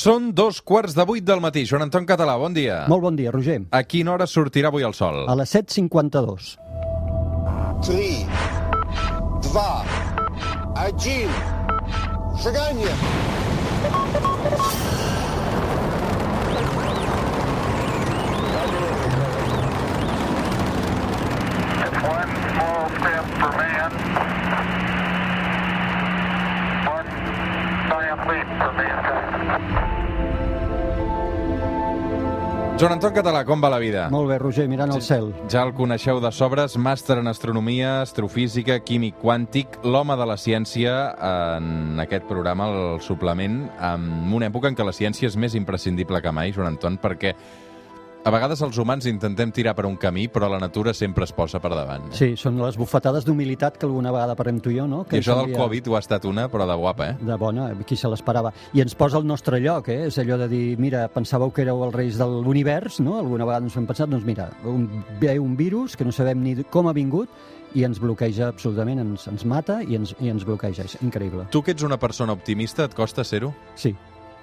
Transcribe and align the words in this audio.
Són 0.00 0.30
dos 0.32 0.62
quarts 0.64 0.94
de 0.96 1.04
vuit 1.04 1.24
del 1.28 1.42
matí. 1.44 1.66
Joan 1.68 1.82
Anton 1.84 2.06
Català, 2.08 2.32
bon 2.40 2.54
dia. 2.56 2.86
Molt 2.88 3.02
bon 3.04 3.16
dia, 3.18 3.28
Roger. 3.34 3.58
A 3.76 3.82
quina 3.84 4.14
hora 4.14 4.24
sortirà 4.24 4.70
avui 4.72 4.86
el 4.86 4.94
sol? 4.96 5.26
A 5.28 5.34
les 5.36 5.52
7.52. 5.52 6.56
3, 7.84 8.24
2, 9.44 9.60
1, 10.88 11.28
seganya! 12.40 12.94
One 22.00 22.32
small 22.48 22.88
step 22.96 23.24
for 23.36 23.52
man, 23.60 23.92
one 26.88 27.10
giant 27.92 28.22
leap 28.30 28.48
for 28.60 28.72
mankind. 28.80 29.19
Joan 32.80 32.94
Anton 32.94 33.12
Català, 33.12 33.42
com 33.44 33.60
va 33.60 33.68
la 33.68 33.76
vida? 33.76 34.06
Molt 34.08 34.30
bé, 34.30 34.38
Roger, 34.40 34.64
mirant 34.64 34.94
al 34.94 35.02
cel. 35.04 35.26
Ja 35.52 35.66
el 35.66 35.74
coneixeu 35.76 36.16
de 36.24 36.30
sobres, 36.32 36.78
màster 36.80 37.18
en 37.20 37.28
astronomia, 37.28 37.98
astrofísica, 38.00 38.78
químic 38.80 39.18
quàntic, 39.20 39.76
l'home 39.84 40.16
de 40.16 40.24
la 40.24 40.38
ciència 40.40 40.94
en 41.28 42.00
aquest 42.00 42.24
programa, 42.24 42.70
el 42.72 43.02
suplement, 43.04 43.66
en 43.84 44.06
una 44.32 44.48
època 44.48 44.72
en 44.72 44.78
què 44.78 44.86
la 44.88 44.96
ciència 44.96 45.28
és 45.28 45.36
més 45.36 45.58
imprescindible 45.60 46.22
que 46.24 46.32
mai, 46.32 46.54
Joan 46.56 46.70
Anton, 46.72 46.96
perquè 47.04 47.34
a 48.22 48.30
vegades 48.30 48.60
els 48.60 48.76
humans 48.78 49.06
intentem 49.08 49.50
tirar 49.50 49.72
per 49.74 49.86
un 49.88 49.94
camí, 49.96 50.26
però 50.28 50.48
la 50.52 50.58
natura 50.60 50.92
sempre 50.92 51.24
es 51.24 51.32
posa 51.32 51.58
per 51.58 51.70
davant. 51.72 52.10
Sí, 52.12 52.34
són 52.36 52.58
les 52.60 52.76
bufetades 52.76 53.24
d'humilitat 53.24 53.78
que 53.80 53.86
alguna 53.88 54.12
vegada 54.12 54.34
parlem 54.36 54.58
tu 54.60 54.70
i 54.70 54.76
jo, 54.76 54.86
no? 54.86 55.04
Que 55.08 55.16
I 55.16 55.20
això 55.22 55.36
del 55.38 55.46
envia- 55.48 55.58
Covid 55.62 55.88
ho 55.88 55.96
ha 55.96 56.02
estat 56.04 56.26
una, 56.28 56.48
però 56.52 56.66
de 56.68 56.76
guapa, 56.76 57.08
eh? 57.10 57.16
De 57.20 57.36
bona, 57.40 57.70
qui 57.86 57.96
se 57.96 58.08
l'esperava. 58.12 58.52
I 58.74 58.82
ens 58.82 58.94
posa 58.94 59.16
al 59.16 59.24
nostre 59.26 59.58
lloc, 59.60 59.88
eh? 59.88 60.06
És 60.08 60.18
allò 60.18 60.36
de 60.36 60.48
dir, 60.48 60.78
mira, 60.78 61.06
pensàveu 61.08 61.50
que 61.52 61.62
éreu 61.62 61.82
els 61.84 61.94
reis 61.94 62.18
de 62.18 62.26
l'univers, 62.26 63.00
no? 63.00 63.16
Alguna 63.18 63.46
vegada 63.48 63.64
ens 63.64 63.76
ho 63.76 63.80
hem 63.80 63.86
pensat, 63.86 64.08
doncs 64.10 64.24
mira, 64.26 64.50
un, 64.64 65.02
ve 65.18 65.38
un 65.38 65.56
virus 65.56 65.96
que 65.96 66.04
no 66.04 66.12
sabem 66.12 66.42
ni 66.42 66.54
com 66.64 66.88
ha 66.88 66.92
vingut 66.92 67.28
i 67.74 67.84
ens 67.86 68.00
bloqueja 68.02 68.48
absolutament, 68.48 68.98
ens, 68.98 69.28
ens 69.28 69.44
mata 69.46 69.80
i 69.82 69.94
ens, 69.96 70.14
i 70.20 70.28
ens 70.28 70.44
bloqueja. 70.44 70.82
És 70.84 70.98
increïble. 71.00 71.46
Tu 71.50 71.62
que 71.62 71.70
ets 71.72 71.82
una 71.86 71.96
persona 71.98 72.32
optimista, 72.34 72.84
et 72.84 72.94
costa 72.94 73.24
ser-ho? 73.24 73.54
Sí. 73.76 73.94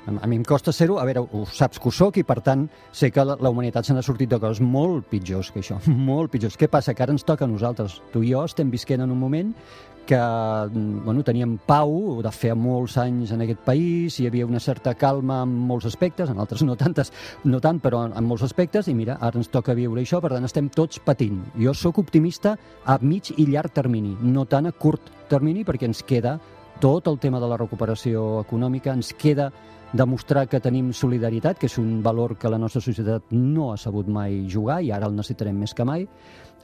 A 0.08 0.28
mi 0.28 0.38
em 0.40 0.44
costa 0.48 0.72
ser-ho, 0.72 1.02
a 1.02 1.06
veure, 1.08 1.26
ho 1.26 1.44
saps 1.52 1.82
que 1.84 1.90
ho 1.90 1.92
soc 1.92 2.22
i 2.22 2.24
per 2.24 2.40
tant 2.44 2.64
sé 2.96 3.10
que 3.12 3.26
la, 3.28 3.36
la 3.44 3.52
humanitat 3.52 3.88
se 3.90 3.96
n'ha 3.96 4.06
sortit 4.06 4.32
de 4.32 4.40
coses 4.40 4.62
molt 4.64 5.10
pitjors 5.12 5.52
que 5.52 5.60
això, 5.60 5.82
molt 6.10 6.32
pitjors. 6.32 6.56
Què 6.56 6.70
passa? 6.72 6.96
Que 6.96 7.04
ara 7.04 7.16
ens 7.16 7.28
toca 7.28 7.44
a 7.44 7.52
nosaltres. 7.52 8.00
Tu 8.14 8.24
i 8.24 8.32
jo 8.32 8.46
estem 8.48 8.72
visquent 8.72 9.04
en 9.04 9.12
un 9.12 9.20
moment 9.20 9.52
que 10.08 10.16
mm, 10.16 11.04
bueno, 11.04 11.22
teníem 11.28 11.58
pau 11.68 12.22
de 12.24 12.32
fer 12.32 12.54
molts 12.56 12.96
anys 13.04 13.34
en 13.36 13.44
aquest 13.44 13.60
país, 13.68 14.16
hi 14.18 14.30
havia 14.30 14.48
una 14.48 14.62
certa 14.64 14.96
calma 14.96 15.42
en 15.44 15.52
molts 15.68 15.86
aspectes, 15.92 16.32
en 16.32 16.40
altres 16.40 16.64
no 16.64 16.78
tantes, 16.80 17.12
no 17.44 17.60
tant, 17.62 17.82
però 17.84 18.06
en, 18.08 18.16
en 18.16 18.26
molts 18.26 18.48
aspectes, 18.48 18.88
i 18.88 18.96
mira, 18.96 19.20
ara 19.20 19.38
ens 19.38 19.52
toca 19.52 19.76
viure 19.78 20.02
això, 20.02 20.22
per 20.24 20.32
tant 20.34 20.48
estem 20.48 20.72
tots 20.74 21.04
patint. 21.04 21.44
Jo 21.60 21.76
sóc 21.76 22.00
optimista 22.00 22.56
a 22.86 22.98
mig 23.04 23.34
i 23.36 23.50
llarg 23.52 23.76
termini, 23.76 24.16
no 24.24 24.48
tant 24.48 24.72
a 24.72 24.74
curt 24.74 25.12
termini, 25.28 25.68
perquè 25.68 25.92
ens 25.92 26.02
queda 26.08 26.38
tot 26.80 27.08
el 27.12 27.20
tema 27.20 27.42
de 27.44 27.50
la 27.52 27.58
recuperació 27.60 28.40
econòmica, 28.46 28.96
ens 28.96 29.12
queda 29.18 29.52
demostrar 29.94 30.48
que 30.48 30.60
tenim 30.60 30.92
solidaritat, 30.94 31.58
que 31.58 31.68
és 31.68 31.78
un 31.78 32.02
valor 32.04 32.38
que 32.38 32.50
la 32.50 32.58
nostra 32.60 32.82
societat 32.82 33.32
no 33.32 33.72
ha 33.74 33.78
sabut 33.78 34.08
mai 34.08 34.46
jugar 34.50 34.82
i 34.84 34.92
ara 34.92 35.08
el 35.08 35.16
necessitarem 35.16 35.58
més 35.58 35.74
que 35.74 35.86
mai. 35.86 36.08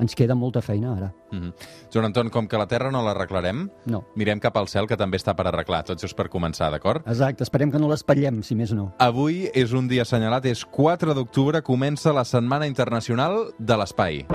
Ens 0.01 0.15
queda 0.17 0.33
molta 0.33 0.59
feina 0.61 0.95
ara. 0.95 1.13
Mm 1.31 1.37
-hmm. 1.39 1.53
Joan 1.93 2.05
Anton, 2.05 2.29
com 2.29 2.47
que 2.47 2.57
la 2.57 2.65
Terra 2.67 2.89
no 2.91 3.03
l'arreglarem, 3.03 3.69
No. 3.85 4.03
mirem 4.15 4.39
cap 4.39 4.57
al 4.57 4.67
cel, 4.67 4.87
que 4.87 4.97
també 4.97 5.17
està 5.17 5.35
per 5.35 5.47
arreglar. 5.47 5.83
Tot 5.83 6.01
just 6.01 6.17
per 6.17 6.29
començar, 6.29 6.71
d'acord? 6.71 7.07
Exacte, 7.07 7.43
esperem 7.43 7.71
que 7.71 7.77
no 7.79 7.87
l'espatllem, 7.87 8.41
si 8.41 8.55
més 8.55 8.73
no. 8.73 8.93
Avui 8.97 9.49
és 9.53 9.71
un 9.71 9.87
dia 9.87 10.01
assenyalat, 10.01 10.45
és 10.45 10.65
4 10.65 11.13
d'octubre, 11.13 11.61
comença 11.61 12.11
la 12.11 12.23
Setmana 12.25 12.65
Internacional 12.65 13.53
de 13.59 13.77
l'Espai. 13.77 14.25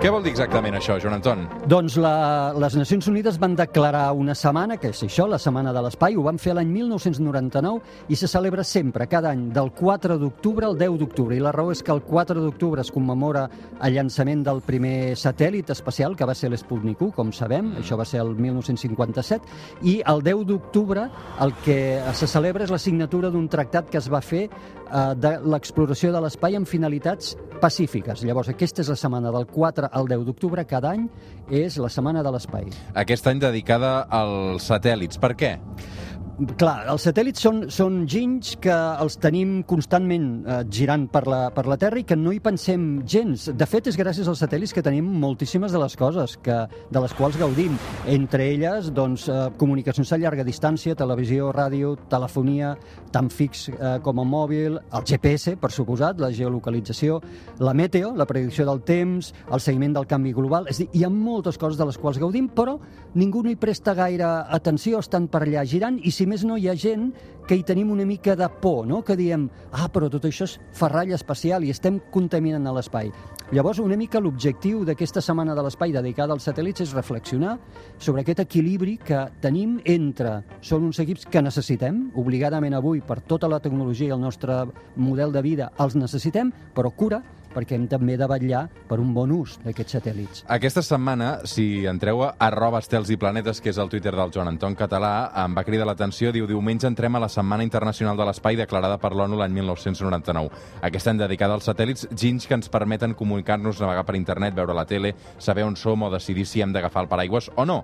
Què 0.00 0.08
vol 0.08 0.22
dir 0.24 0.30
exactament 0.32 0.72
això, 0.78 0.94
Joan 0.96 1.18
Anton? 1.18 1.42
Doncs 1.68 1.98
la, 2.00 2.54
les 2.56 2.72
Nacions 2.72 3.04
Unides 3.10 3.36
van 3.36 3.52
declarar 3.52 4.06
una 4.16 4.32
setmana, 4.32 4.78
que 4.80 4.94
és 4.94 5.02
això, 5.04 5.26
la 5.28 5.36
Setmana 5.36 5.74
de 5.76 5.82
l'Espai, 5.84 6.14
ho 6.16 6.22
van 6.24 6.38
fer 6.40 6.54
l'any 6.56 6.70
1999 6.72 8.08
i 8.08 8.16
se 8.16 8.30
celebra 8.32 8.64
sempre, 8.64 9.04
cada 9.12 9.28
any, 9.34 9.42
del 9.52 9.68
4 9.76 10.16
d'octubre 10.22 10.64
al 10.70 10.78
10 10.80 10.96
d'octubre. 11.02 11.36
I 11.36 11.42
la 11.44 11.52
raó 11.52 11.68
és 11.74 11.84
que 11.84 11.92
el 11.92 12.00
4 12.06 12.40
d'octubre 12.40 12.80
es 12.80 12.88
commemora 12.94 13.42
el 13.76 13.98
llançament 13.98 14.46
del 14.46 14.62
primer 14.64 15.18
satèl·lit 15.20 15.74
espacial, 15.76 16.16
que 16.16 16.24
va 16.24 16.38
ser 16.38 16.48
l'Sputnik 16.48 17.04
1, 17.04 17.12
com 17.20 17.28
sabem, 17.36 17.74
això 17.84 18.00
va 18.00 18.08
ser 18.08 18.24
el 18.24 18.32
1957, 18.40 19.84
i 19.84 19.98
el 20.00 20.24
10 20.24 20.46
d'octubre 20.48 21.10
el 21.44 21.52
que 21.60 21.76
se 22.16 22.30
celebra 22.38 22.64
és 22.64 22.72
la 22.72 22.80
signatura 22.80 23.28
d'un 23.28 23.52
tractat 23.52 23.92
que 23.92 24.00
es 24.00 24.08
va 24.08 24.24
fer 24.24 24.46
eh, 24.48 25.12
de 25.20 25.36
l'exploració 25.44 26.16
de 26.16 26.24
l'espai 26.24 26.56
amb 26.56 26.72
finalitats 26.72 27.36
pacífiques. 27.60 28.24
Llavors, 28.24 28.48
aquesta 28.48 28.80
és 28.80 28.88
la 28.88 28.96
setmana 28.96 29.28
del 29.34 29.44
4 29.44 29.89
al 29.92 30.08
10 30.08 30.24
d'octubre, 30.28 30.64
cada 30.66 30.94
any 30.94 31.08
és 31.50 31.78
la 31.82 31.90
setmana 31.90 32.22
de 32.22 32.32
l'espai. 32.34 32.68
Aquest 32.94 33.26
any 33.26 33.40
dedicada 33.42 34.06
als 34.08 34.68
satèl·lits. 34.70 35.18
Per 35.20 35.34
què? 35.34 35.56
Clar, 36.40 36.86
els 36.88 37.02
satèl·lits 37.04 37.42
són, 37.44 37.58
són 37.68 37.96
ginys 38.08 38.54
que 38.64 38.72
els 38.72 39.18
tenim 39.20 39.58
constantment 39.68 40.28
eh, 40.40 40.60
girant 40.72 41.02
per 41.12 41.20
la, 41.28 41.40
per 41.52 41.66
la 41.68 41.76
Terra 41.76 42.00
i 42.00 42.04
que 42.08 42.16
no 42.16 42.32
hi 42.32 42.38
pensem 42.40 43.02
gens. 43.04 43.50
De 43.52 43.66
fet, 43.68 43.90
és 43.90 43.98
gràcies 44.00 44.28
als 44.30 44.40
satèl·lits 44.40 44.72
que 44.72 44.80
tenim 44.80 45.04
moltíssimes 45.20 45.74
de 45.74 45.82
les 45.82 45.96
coses 46.00 46.38
que, 46.40 46.56
de 46.88 47.02
les 47.04 47.14
quals 47.18 47.36
gaudim. 47.36 47.74
Entre 48.08 48.46
elles, 48.54 48.88
doncs, 48.96 49.26
eh, 49.28 49.50
comunicacions 49.60 50.14
a 50.16 50.20
llarga 50.22 50.46
distància, 50.46 50.96
televisió, 50.96 51.50
ràdio, 51.52 51.92
telefonia, 52.08 52.72
tant 53.12 53.28
fix 53.28 53.66
eh, 53.74 53.98
com 54.00 54.24
a 54.24 54.24
mòbil, 54.24 54.80
el 54.80 55.06
GPS, 55.12 55.58
per 55.60 55.72
suposat, 55.76 56.24
la 56.24 56.32
geolocalització, 56.32 57.20
la 57.60 57.76
meteo, 57.76 58.14
la 58.16 58.28
predicció 58.30 58.64
del 58.70 58.80
temps, 58.88 59.34
el 59.52 59.60
seguiment 59.60 59.98
del 59.98 60.08
canvi 60.08 60.32
global. 60.32 60.72
És 60.72 60.80
dir, 60.80 60.88
hi 60.96 61.04
ha 61.04 61.12
moltes 61.12 61.60
coses 61.60 61.76
de 61.76 61.90
les 61.90 62.00
quals 62.00 62.22
gaudim, 62.22 62.48
però 62.48 62.78
ningú 63.12 63.44
no 63.44 63.52
hi 63.52 63.60
presta 63.60 63.92
gaire 63.98 64.32
atenció, 64.48 65.04
estan 65.04 65.28
per 65.28 65.44
allà 65.44 65.68
girant, 65.68 66.00
i 66.00 66.08
si 66.08 66.29
més 66.30 66.46
no 66.46 66.56
hi 66.56 66.68
ha 66.70 66.76
gent 66.78 67.10
que 67.50 67.56
hi 67.58 67.64
tenim 67.66 67.90
una 67.90 68.06
mica 68.06 68.36
de 68.38 68.46
por, 68.62 68.84
no? 68.86 69.00
que 69.02 69.16
diem, 69.18 69.48
ah, 69.74 69.88
però 69.90 70.06
tot 70.06 70.28
això 70.28 70.46
és 70.46 70.52
ferralla 70.78 71.16
espacial 71.16 71.64
i 71.66 71.72
estem 71.74 71.98
contaminant 72.14 72.68
l'espai. 72.70 73.10
Llavors, 73.50 73.80
una 73.82 73.96
mica 73.98 74.20
l'objectiu 74.22 74.84
d'aquesta 74.86 75.18
setmana 75.18 75.56
de 75.58 75.64
l'espai 75.66 75.90
dedicada 75.90 76.36
als 76.36 76.46
satèl·lits 76.46 76.84
és 76.84 76.94
reflexionar 76.94 77.56
sobre 77.98 78.22
aquest 78.22 78.44
equilibri 78.44 78.94
que 79.02 79.24
tenim 79.42 79.80
entre... 79.82 80.36
Són 80.62 80.86
uns 80.86 81.02
equips 81.02 81.26
que 81.26 81.42
necessitem, 81.42 82.04
obligadament 82.22 82.78
avui, 82.78 83.02
per 83.02 83.18
tota 83.26 83.50
la 83.50 83.58
tecnologia 83.58 84.12
i 84.12 84.14
el 84.14 84.22
nostre 84.22 84.62
model 84.94 85.34
de 85.34 85.42
vida, 85.42 85.72
els 85.82 85.98
necessitem, 85.98 86.54
però 86.76 86.94
cura, 86.94 87.18
perquè 87.54 87.76
hem 87.76 87.86
també 87.90 88.16
de 88.20 88.28
vetllar 88.30 88.64
per 88.88 88.98
un 89.02 89.12
bon 89.14 89.32
ús 89.34 89.56
d'aquests 89.64 89.96
satèl·lits. 89.98 90.44
Aquesta 90.50 90.82
setmana, 90.86 91.30
si 91.48 91.86
entreu 91.90 92.24
a 92.24 92.32
arroba 92.50 92.80
estels 92.82 93.10
i 93.10 93.18
planetes, 93.20 93.60
que 93.60 93.72
és 93.72 93.78
el 93.78 93.90
Twitter 93.92 94.14
del 94.16 94.32
Joan 94.34 94.52
Anton 94.52 94.76
Català, 94.78 95.30
em 95.44 95.56
va 95.56 95.64
cridar 95.66 95.88
l'atenció, 95.88 96.32
diu, 96.32 96.46
diumenge 96.50 96.88
entrem 96.88 97.16
a 97.16 97.24
la 97.24 97.30
Setmana 97.32 97.66
Internacional 97.66 98.18
de 98.18 98.28
l'Espai 98.28 98.58
declarada 98.60 98.98
per 99.02 99.12
l'ONU 99.14 99.38
l'any 99.40 99.56
1999. 99.60 100.50
Aquest 100.90 101.10
any 101.10 101.22
dedicada 101.22 101.56
als 101.58 101.68
satèl·lits, 101.68 102.08
ginys 102.16 102.46
que 102.46 102.58
ens 102.58 102.70
permeten 102.72 103.16
comunicar-nos, 103.18 103.80
navegar 103.80 104.06
per 104.06 104.18
internet, 104.18 104.54
veure 104.54 104.76
la 104.76 104.86
tele, 104.86 105.14
saber 105.38 105.66
on 105.66 105.76
som 105.76 106.06
o 106.06 106.12
decidir 106.12 106.46
si 106.46 106.62
hem 106.62 106.72
d'agafar 106.72 107.04
el 107.04 107.12
paraigües 107.12 107.50
o 107.56 107.66
no. 107.66 107.82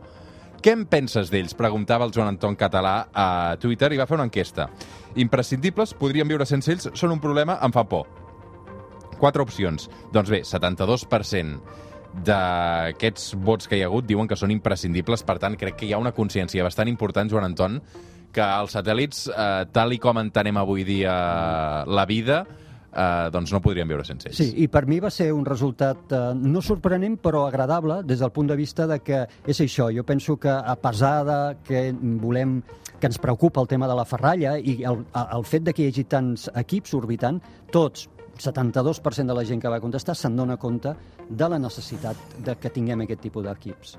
Què 0.62 0.72
en 0.72 0.86
penses 0.90 1.30
d'ells? 1.30 1.54
Preguntava 1.54 2.06
el 2.06 2.14
Joan 2.14 2.32
Anton 2.32 2.56
Català 2.58 2.96
a 3.12 3.56
Twitter 3.62 3.92
i 3.92 4.00
va 4.00 4.06
fer 4.08 4.16
una 4.16 4.26
enquesta. 4.26 4.70
Imprescindibles, 5.14 5.94
podríem 5.94 6.28
viure 6.28 6.48
sense 6.48 6.72
ells, 6.72 6.90
són 6.94 7.14
un 7.14 7.22
problema, 7.22 7.60
em 7.62 7.74
fa 7.74 7.84
por. 7.86 8.25
Quatre 9.20 9.44
opcions. 9.44 9.88
Doncs 10.12 10.32
bé, 10.32 10.42
72% 10.44 11.60
d'aquests 12.26 13.34
vots 13.44 13.68
que 13.68 13.76
hi 13.76 13.82
ha 13.84 13.88
hagut 13.90 14.06
diuen 14.08 14.28
que 14.28 14.38
són 14.38 14.52
imprescindibles, 14.54 15.24
per 15.26 15.38
tant, 15.42 15.56
crec 15.60 15.76
que 15.80 15.88
hi 15.88 15.92
ha 15.92 16.00
una 16.00 16.14
consciència 16.16 16.64
bastant 16.64 16.88
important, 16.88 17.28
Joan 17.28 17.50
Anton, 17.50 17.80
que 18.32 18.44
els 18.44 18.76
satèl·lits, 18.76 19.26
eh, 19.32 19.64
tal 19.72 19.92
i 19.92 19.98
com 20.00 20.20
entenem 20.20 20.56
avui 20.60 20.84
dia 20.84 21.16
la 21.86 22.06
vida, 22.08 22.44
eh, 22.92 23.28
doncs 23.32 23.52
no 23.52 23.60
podríem 23.64 23.88
viure 23.88 24.04
sense 24.04 24.28
ells. 24.28 24.38
Sí, 24.38 24.48
i 24.64 24.68
per 24.72 24.86
mi 24.88 24.98
va 25.02 25.10
ser 25.12 25.30
un 25.34 25.44
resultat 25.46 26.12
eh, 26.12 26.22
no 26.36 26.62
sorprenent, 26.64 27.18
però 27.22 27.46
agradable 27.46 28.02
des 28.04 28.24
del 28.24 28.32
punt 28.32 28.50
de 28.50 28.56
vista 28.56 28.86
de 28.88 29.00
que 29.04 29.24
és 29.46 29.60
això. 29.60 29.90
Jo 29.94 30.04
penso 30.04 30.38
que 30.40 30.52
a 30.52 30.76
pesar 30.80 31.16
de 31.28 31.38
que 31.66 31.86
volem 32.22 32.60
que 32.98 33.08
ens 33.10 33.20
preocupa 33.20 33.60
el 33.60 33.68
tema 33.68 33.88
de 33.88 33.94
la 33.96 34.06
ferralla 34.08 34.56
i 34.56 34.78
el, 34.88 35.04
el 35.12 35.44
fet 35.44 35.66
de 35.66 35.74
que 35.76 35.84
hi 35.84 35.92
hagi 35.92 36.06
tants 36.08 36.48
equips 36.56 36.94
orbitant, 36.96 37.42
tots 37.72 38.08
72% 38.38 39.26
de 39.26 39.34
la 39.34 39.44
gent 39.44 39.62
que 39.62 39.72
va 39.72 39.80
contestar 39.80 40.16
se'n 40.16 40.36
dona 40.36 40.56
compte 40.56 40.94
de 41.28 41.48
la 41.48 41.58
necessitat 41.58 42.36
de 42.44 42.56
que 42.60 42.72
tinguem 42.72 43.06
aquest 43.06 43.24
tipus 43.28 43.44
d'equips. 43.46 43.96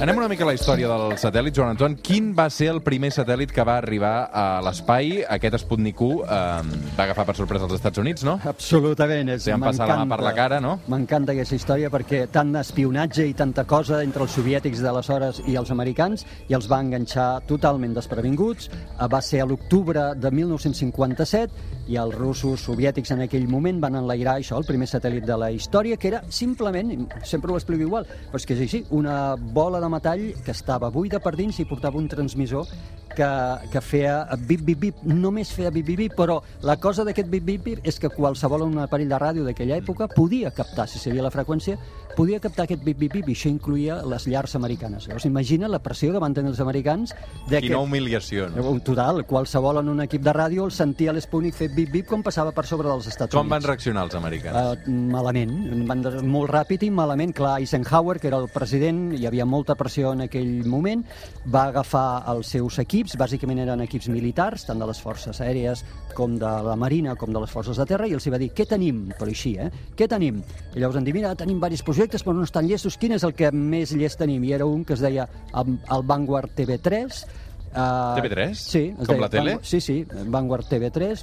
Anem 0.00 0.16
una 0.16 0.30
mica 0.32 0.46
a 0.46 0.48
la 0.48 0.54
història 0.56 0.88
del 0.88 1.10
satèl·lit, 1.20 1.52
Joan 1.52 1.74
Anton. 1.74 1.94
Quin 2.00 2.30
va 2.32 2.46
ser 2.48 2.70
el 2.72 2.78
primer 2.80 3.10
satèl·lit 3.12 3.50
que 3.52 3.64
va 3.68 3.74
arribar 3.82 4.30
a 4.32 4.44
l'espai? 4.64 5.18
Aquest 5.28 5.58
Sputnik 5.60 5.98
1 6.00 6.22
eh, 6.24 6.78
va 6.96 7.04
agafar 7.04 7.26
per 7.28 7.34
sorpresa 7.36 7.66
els 7.66 7.74
Estats 7.76 8.00
Units, 8.00 8.24
no? 8.24 8.38
Absolutament. 8.48 9.28
És, 9.34 9.44
Li 9.44 9.52
han 9.52 9.60
passat 9.60 9.90
la 9.90 9.98
mà 10.00 10.06
per 10.08 10.24
la 10.24 10.32
cara, 10.32 10.56
no? 10.64 10.78
M'encanta 10.88 11.34
aquesta 11.34 11.58
història 11.58 11.90
perquè 11.92 12.22
tant 12.32 12.54
espionatge 12.62 13.26
i 13.28 13.34
tanta 13.36 13.66
cosa 13.68 13.98
entre 14.00 14.24
els 14.24 14.38
soviètics 14.38 14.80
d'aleshores 14.80 15.42
i 15.52 15.58
els 15.60 15.74
americans 15.76 16.24
i 16.48 16.56
els 16.56 16.70
va 16.72 16.80
enganxar 16.80 17.28
totalment 17.50 17.92
desprevinguts. 18.00 18.70
Eh, 18.72 19.10
Va 19.10 19.20
ser 19.20 19.42
a 19.44 19.50
l'octubre 19.52 20.14
de 20.16 20.32
1957 20.32 21.76
i 21.92 22.00
els 22.00 22.16
russos 22.16 22.64
soviètics 22.70 23.12
en 23.12 23.26
aquell 23.26 23.44
moment 23.52 23.84
van 23.84 24.00
enlairar 24.00 24.38
això, 24.38 24.56
el 24.56 24.64
primer 24.64 24.88
satèl·lit 24.88 25.28
de 25.28 25.36
la 25.44 25.52
història, 25.52 26.00
que 26.00 26.08
era 26.08 26.24
simplement, 26.32 26.96
sempre 27.20 27.52
ho 27.52 27.60
explico 27.60 27.84
igual, 27.84 28.08
però 28.30 28.40
és 28.40 28.48
que 28.48 28.56
és 28.56 28.64
així, 28.64 28.84
una 28.96 29.34
bola 29.36 29.76
de 29.82 29.89
metall 29.90 30.30
que 30.44 30.54
estava 30.54 30.90
buida 30.94 31.20
per 31.20 31.34
dins 31.36 31.58
i 31.60 31.68
portava 31.68 31.98
un 31.98 32.08
transmissor 32.08 32.68
que, 33.14 33.28
que 33.72 33.80
feia 33.82 34.22
bip, 34.46 34.62
bip, 34.64 34.78
bip, 34.78 35.00
només 35.04 35.50
feia 35.52 35.70
bip, 35.74 35.86
bip, 35.86 35.98
bip, 36.04 36.16
però 36.16 36.40
la 36.66 36.76
cosa 36.80 37.04
d'aquest 37.06 37.28
bip, 37.30 37.44
bip, 37.44 37.64
bip 37.64 37.86
és 37.86 37.98
que 38.00 38.10
qualsevol 38.12 38.64
un 38.68 38.78
aparell 38.84 39.10
de 39.10 39.18
ràdio 39.18 39.46
d'aquella 39.46 39.80
època 39.80 40.08
podia 40.14 40.52
captar, 40.54 40.86
si 40.88 41.02
sabia 41.02 41.24
la 41.24 41.32
freqüència, 41.34 41.78
podia 42.16 42.40
captar 42.42 42.66
aquest 42.66 42.84
bip, 42.84 42.98
bip, 42.98 43.12
bip, 43.18 43.28
i 43.30 43.36
això 43.36 43.50
incluïa 43.50 44.00
les 44.06 44.26
llars 44.30 44.54
americanes. 44.58 45.06
Llavors, 45.08 45.26
imagina 45.28 45.68
la 45.70 45.80
pressió 45.82 46.12
que 46.14 46.22
van 46.22 46.34
tenir 46.34 46.52
els 46.52 46.60
americans 46.62 47.14
de 47.48 47.58
que... 47.58 47.66
Quina 47.68 47.82
humiliació, 47.82 48.48
no? 48.50 48.76
Total, 48.84 49.24
qualsevol 49.28 49.80
en 49.82 49.90
un 49.92 50.04
equip 50.06 50.24
de 50.26 50.34
ràdio 50.34 50.66
el 50.66 50.74
sentia 50.74 51.14
l'Sputnik 51.14 51.56
fer 51.56 51.70
bip, 51.74 51.90
bip 51.92 52.08
com 52.10 52.24
passava 52.26 52.54
per 52.56 52.66
sobre 52.68 52.88
dels 52.90 53.10
Estats 53.10 53.34
Com 53.34 53.48
van 53.48 53.60
Units. 53.60 53.70
reaccionar 53.70 54.06
els 54.08 54.16
americans? 54.18 54.86
Uh, 54.86 54.96
malament, 55.12 55.54
van 55.88 56.04
molt 56.30 56.50
ràpid 56.50 56.86
i 56.86 56.90
malament. 56.94 57.34
Clar, 57.36 57.58
Eisenhower, 57.60 58.18
que 58.20 58.30
era 58.30 58.40
el 58.42 58.48
president, 58.52 59.10
hi 59.16 59.26
havia 59.30 59.46
molta 59.46 59.76
pressió 59.80 60.12
en 60.12 60.26
aquell 60.28 60.60
moment, 60.68 61.02
va 61.48 61.64
agafar 61.72 62.04
els 62.34 62.52
seus 62.52 62.76
equips, 62.84 63.16
bàsicament 63.20 63.62
eren 63.64 63.80
equips 63.86 64.10
militars, 64.12 64.66
tant 64.68 64.78
de 64.82 64.88
les 64.90 65.00
forces 65.00 65.40
aèries 65.40 65.82
com 66.14 66.36
de 66.38 66.52
la 66.68 66.76
marina, 66.76 67.16
com 67.16 67.32
de 67.32 67.40
les 67.40 67.50
forces 67.50 67.80
de 67.80 67.86
terra, 67.88 68.06
i 68.06 68.14
els 68.18 68.26
hi 68.28 68.34
va 68.34 68.38
dir, 68.42 68.50
què 68.54 68.66
tenim? 68.68 69.06
Però 69.18 69.30
així, 69.32 69.54
eh? 69.58 69.70
Què 69.96 70.06
tenim? 70.10 70.42
I 70.74 70.78
llavors 70.82 71.00
van 71.00 71.06
dir, 71.08 71.14
mira, 71.16 71.34
tenim 71.38 71.58
diversos 71.60 71.82
projectes, 71.86 72.24
però 72.26 72.36
no 72.36 72.44
estan 72.48 72.68
llestos, 72.68 72.96
quin 73.00 73.16
és 73.16 73.24
el 73.24 73.32
que 73.38 73.50
més 73.54 73.92
llest 73.96 74.20
tenim? 74.20 74.44
I 74.44 74.52
era 74.60 74.66
un 74.68 74.84
que 74.84 74.94
es 74.98 75.00
deia 75.04 75.28
el, 75.56 75.78
Vanguard 76.04 76.52
TV3, 76.56 77.24
Uh, 77.70 78.16
TV3? 78.18 78.54
Sí. 78.58 78.80
Com 78.98 79.06
deia 79.06 79.20
la 79.22 79.28
tele? 79.30 79.52
Vanguard- 79.52 79.68
Sí, 79.70 79.78
sí, 79.80 80.04
Vanguard 80.26 80.66
TV3. 80.66 81.20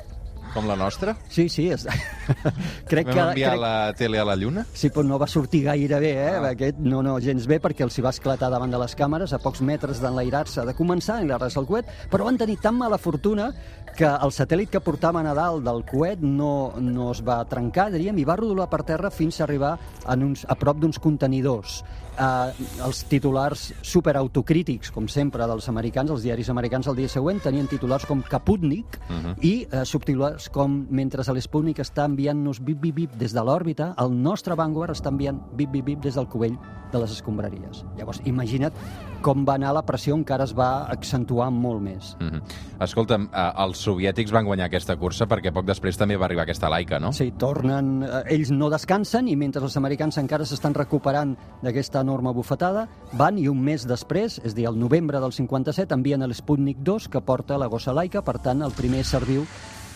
Com 0.54 0.68
la 0.70 0.76
nostra? 0.80 1.16
Sí, 1.30 1.48
sí. 1.50 1.68
És... 1.74 1.86
crec 2.92 3.10
Vam 3.10 3.14
que... 3.14 3.24
enviar 3.32 3.54
crec... 3.54 3.62
la 3.62 3.74
tele 3.98 4.22
a 4.22 4.26
la 4.28 4.36
lluna? 4.40 4.66
Sí, 4.74 4.92
però 4.94 5.06
no 5.08 5.20
va 5.22 5.28
sortir 5.30 5.64
gaire 5.68 6.00
bé, 6.04 6.14
eh? 6.24 6.36
Ah. 6.38 6.54
Aquest, 6.54 6.80
no, 6.84 7.02
no, 7.06 7.18
gens 7.24 7.48
bé, 7.50 7.60
perquè 7.64 7.86
els 7.86 7.98
hi 7.98 8.06
va 8.06 8.14
esclatar 8.16 8.50
davant 8.54 8.74
de 8.74 8.82
les 8.82 8.96
càmeres 8.98 9.34
a 9.34 9.42
pocs 9.44 9.62
metres 9.66 10.02
d'enlairar-se, 10.04 10.66
de 10.68 10.78
començar 10.78 11.18
a 11.18 11.26
enlairar-se 11.26 11.62
el 11.62 11.70
coet, 11.70 11.92
però 12.12 12.30
van 12.30 12.40
tenir 12.40 12.58
tan 12.64 12.78
mala 12.80 13.00
fortuna 13.02 13.52
que 13.98 14.08
el 14.08 14.34
satèl·lit 14.34 14.70
que 14.74 14.84
portaven 14.84 15.26
a 15.26 15.34
dalt 15.38 15.64
del 15.66 15.82
coet 15.88 16.22
no, 16.22 16.74
no 16.80 17.12
es 17.12 17.24
va 17.26 17.40
trencar, 17.50 17.90
diríem, 17.94 18.20
i 18.22 18.28
va 18.28 18.38
rodolar 18.38 18.70
per 18.70 18.84
terra 18.86 19.10
fins 19.14 19.40
a 19.40 19.48
arribar 19.48 19.78
en 20.06 20.28
uns, 20.30 20.46
a 20.46 20.58
prop 20.60 20.78
d'uns 20.82 21.02
contenidors. 21.02 21.82
Uh, 22.18 22.50
els 22.82 23.04
titulars 23.06 23.68
superautocrítics, 23.86 24.90
com 24.90 25.06
sempre, 25.06 25.46
dels 25.46 25.68
americans, 25.70 26.10
els 26.16 26.24
diaris 26.26 26.50
americans 26.50 26.90
el 26.90 26.98
dia 26.98 27.12
següent, 27.14 27.44
tenien 27.44 27.70
titulars 27.70 28.08
com 28.10 28.24
Kaputnik 28.26 28.98
uh 29.06 29.14
-huh. 29.14 29.36
i 29.46 29.68
uh, 29.70 29.84
subtitulars 29.86 30.47
com 30.54 30.86
mentre 30.90 31.24
l'Sputnik 31.28 31.80
està 31.84 32.06
enviant-nos 32.08 32.62
bip, 32.64 32.80
bip, 32.82 32.96
bip 32.96 33.16
des 33.20 33.34
de 33.36 33.44
l'òrbita, 33.44 33.94
el 34.02 34.14
nostre 34.16 34.56
Vanguard 34.56 34.96
està 34.96 35.12
enviant 35.14 35.40
bip, 35.54 35.72
bip, 35.72 35.86
bip 35.86 36.02
des 36.04 36.16
del 36.16 36.28
cubell 36.28 36.58
de 36.92 37.00
les 37.02 37.12
escombraries. 37.12 37.84
Llavors, 37.98 38.22
imagina't 38.26 38.74
com 39.22 39.44
va 39.48 39.56
anar 39.58 39.74
la 39.76 39.84
pressió, 39.86 40.16
encara 40.16 40.46
es 40.46 40.54
va 40.56 40.88
accentuar 40.94 41.50
molt 41.52 41.82
més. 41.82 42.16
Mm 42.20 42.30
-hmm. 42.30 42.42
Escolta'm, 42.80 43.30
eh, 43.34 43.52
els 43.64 43.78
soviètics 43.78 44.32
van 44.32 44.46
guanyar 44.46 44.66
aquesta 44.66 44.96
cursa 44.96 45.28
perquè 45.28 45.52
poc 45.52 45.66
després 45.66 45.98
també 45.98 46.16
va 46.16 46.26
arribar 46.26 46.44
aquesta 46.44 46.70
laica, 46.70 47.00
no? 47.00 47.12
Sí, 47.12 47.34
tornen... 47.38 48.04
Eh, 48.04 48.36
ells 48.36 48.52
no 48.52 48.70
descansen 48.70 49.28
i 49.28 49.36
mentre 49.36 49.62
els 49.62 49.78
americans 49.78 50.18
encara 50.18 50.46
s'estan 50.46 50.74
recuperant 50.74 51.36
d'aquesta 51.62 52.02
enorme 52.02 52.32
bufetada, 52.34 52.88
van 53.14 53.38
i 53.38 53.48
un 53.48 53.60
mes 53.62 53.88
després, 53.88 54.40
és 54.44 54.52
a 54.54 54.56
dir, 54.56 54.68
el 54.68 54.80
novembre 54.80 55.20
del 55.20 55.32
57, 55.32 55.94
envien 55.94 56.28
l'Sputnik 56.28 56.78
2 56.78 57.10
que 57.10 57.22
porta 57.22 57.58
la 57.58 57.68
gossa 57.68 57.94
laica, 57.94 58.22
per 58.22 58.40
tant, 58.40 58.62
el 58.62 58.72
primer 58.72 59.04
ser 59.04 59.26
viu 59.26 59.46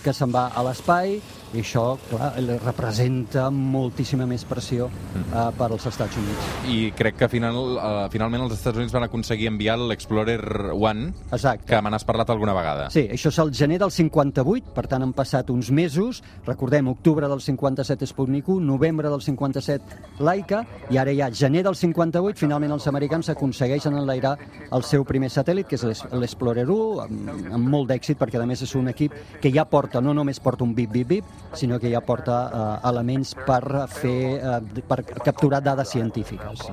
que 0.04 0.14
se'n 0.14 0.34
va 0.34 0.50
a 0.56 0.66
l'espai 0.66 1.20
i 1.52 1.60
això, 1.60 1.98
clar, 2.08 2.30
representa 2.64 3.50
moltíssima 3.52 4.24
més 4.30 4.46
pressió 4.48 4.88
eh, 4.88 5.50
per 5.58 5.68
als 5.68 5.88
Estats 5.90 6.16
Units. 6.20 6.52
I 6.72 6.78
crec 6.96 7.18
que 7.20 7.28
final, 7.32 7.58
uh, 7.76 8.06
finalment 8.14 8.46
els 8.46 8.54
Estats 8.56 8.80
Units 8.80 8.94
van 8.96 9.04
aconseguir 9.04 9.50
enviar 9.52 9.76
l'Explorer 9.80 10.40
1, 10.72 11.02
Exacte. 11.36 11.68
que 11.68 11.82
me 11.84 11.92
n'has 11.92 12.06
parlat 12.08 12.32
alguna 12.32 12.56
vegada. 12.56 12.88
Sí, 12.94 13.04
això 13.12 13.34
és 13.34 13.40
el 13.44 13.52
gener 13.58 13.82
del 13.82 13.92
58, 13.92 14.72
per 14.76 14.86
tant 14.88 15.04
han 15.04 15.12
passat 15.18 15.52
uns 15.52 15.74
mesos, 15.76 16.22
recordem, 16.48 16.88
octubre 16.88 17.28
del 17.28 17.44
57 17.44 18.08
Sputnik 18.08 18.48
1, 18.48 18.64
novembre 18.64 19.12
del 19.12 19.22
57 19.22 20.24
Laika, 20.24 20.64
i 20.90 21.02
ara 21.02 21.12
ja, 21.18 21.28
gener 21.36 21.66
del 21.68 21.76
58, 21.76 22.40
finalment 22.46 22.78
els 22.78 22.88
americans 22.88 23.32
aconsegueixen 23.36 24.00
enlairar 24.00 24.38
el 24.72 24.88
seu 24.88 25.04
primer 25.04 25.28
satèl·lit, 25.34 25.68
que 25.68 25.76
és 25.76 26.06
l'Explorer 26.16 26.64
1, 26.64 27.04
amb, 27.10 27.36
amb 27.60 27.72
molt 27.76 27.92
d'èxit, 27.92 28.20
perquè 28.22 28.40
a 28.40 28.48
més 28.48 28.64
és 28.64 28.76
un 28.80 28.88
equip 28.94 29.20
que 29.44 29.52
ja 29.52 29.68
porta, 29.68 29.91
no 30.00 30.14
només 30.16 30.40
porta 30.40 30.64
un 30.64 30.76
bip, 30.78 30.92
bip, 30.94 31.08
bip, 31.08 31.26
sinó 31.54 31.80
que 31.80 31.92
ja 31.92 32.00
porta 32.06 32.38
eh, 32.48 32.90
elements 32.92 33.36
per 33.36 33.88
fer, 33.92 34.40
eh, 34.40 34.84
per 34.88 35.02
capturar 35.26 35.60
dades 35.66 35.92
científiques. 35.92 36.70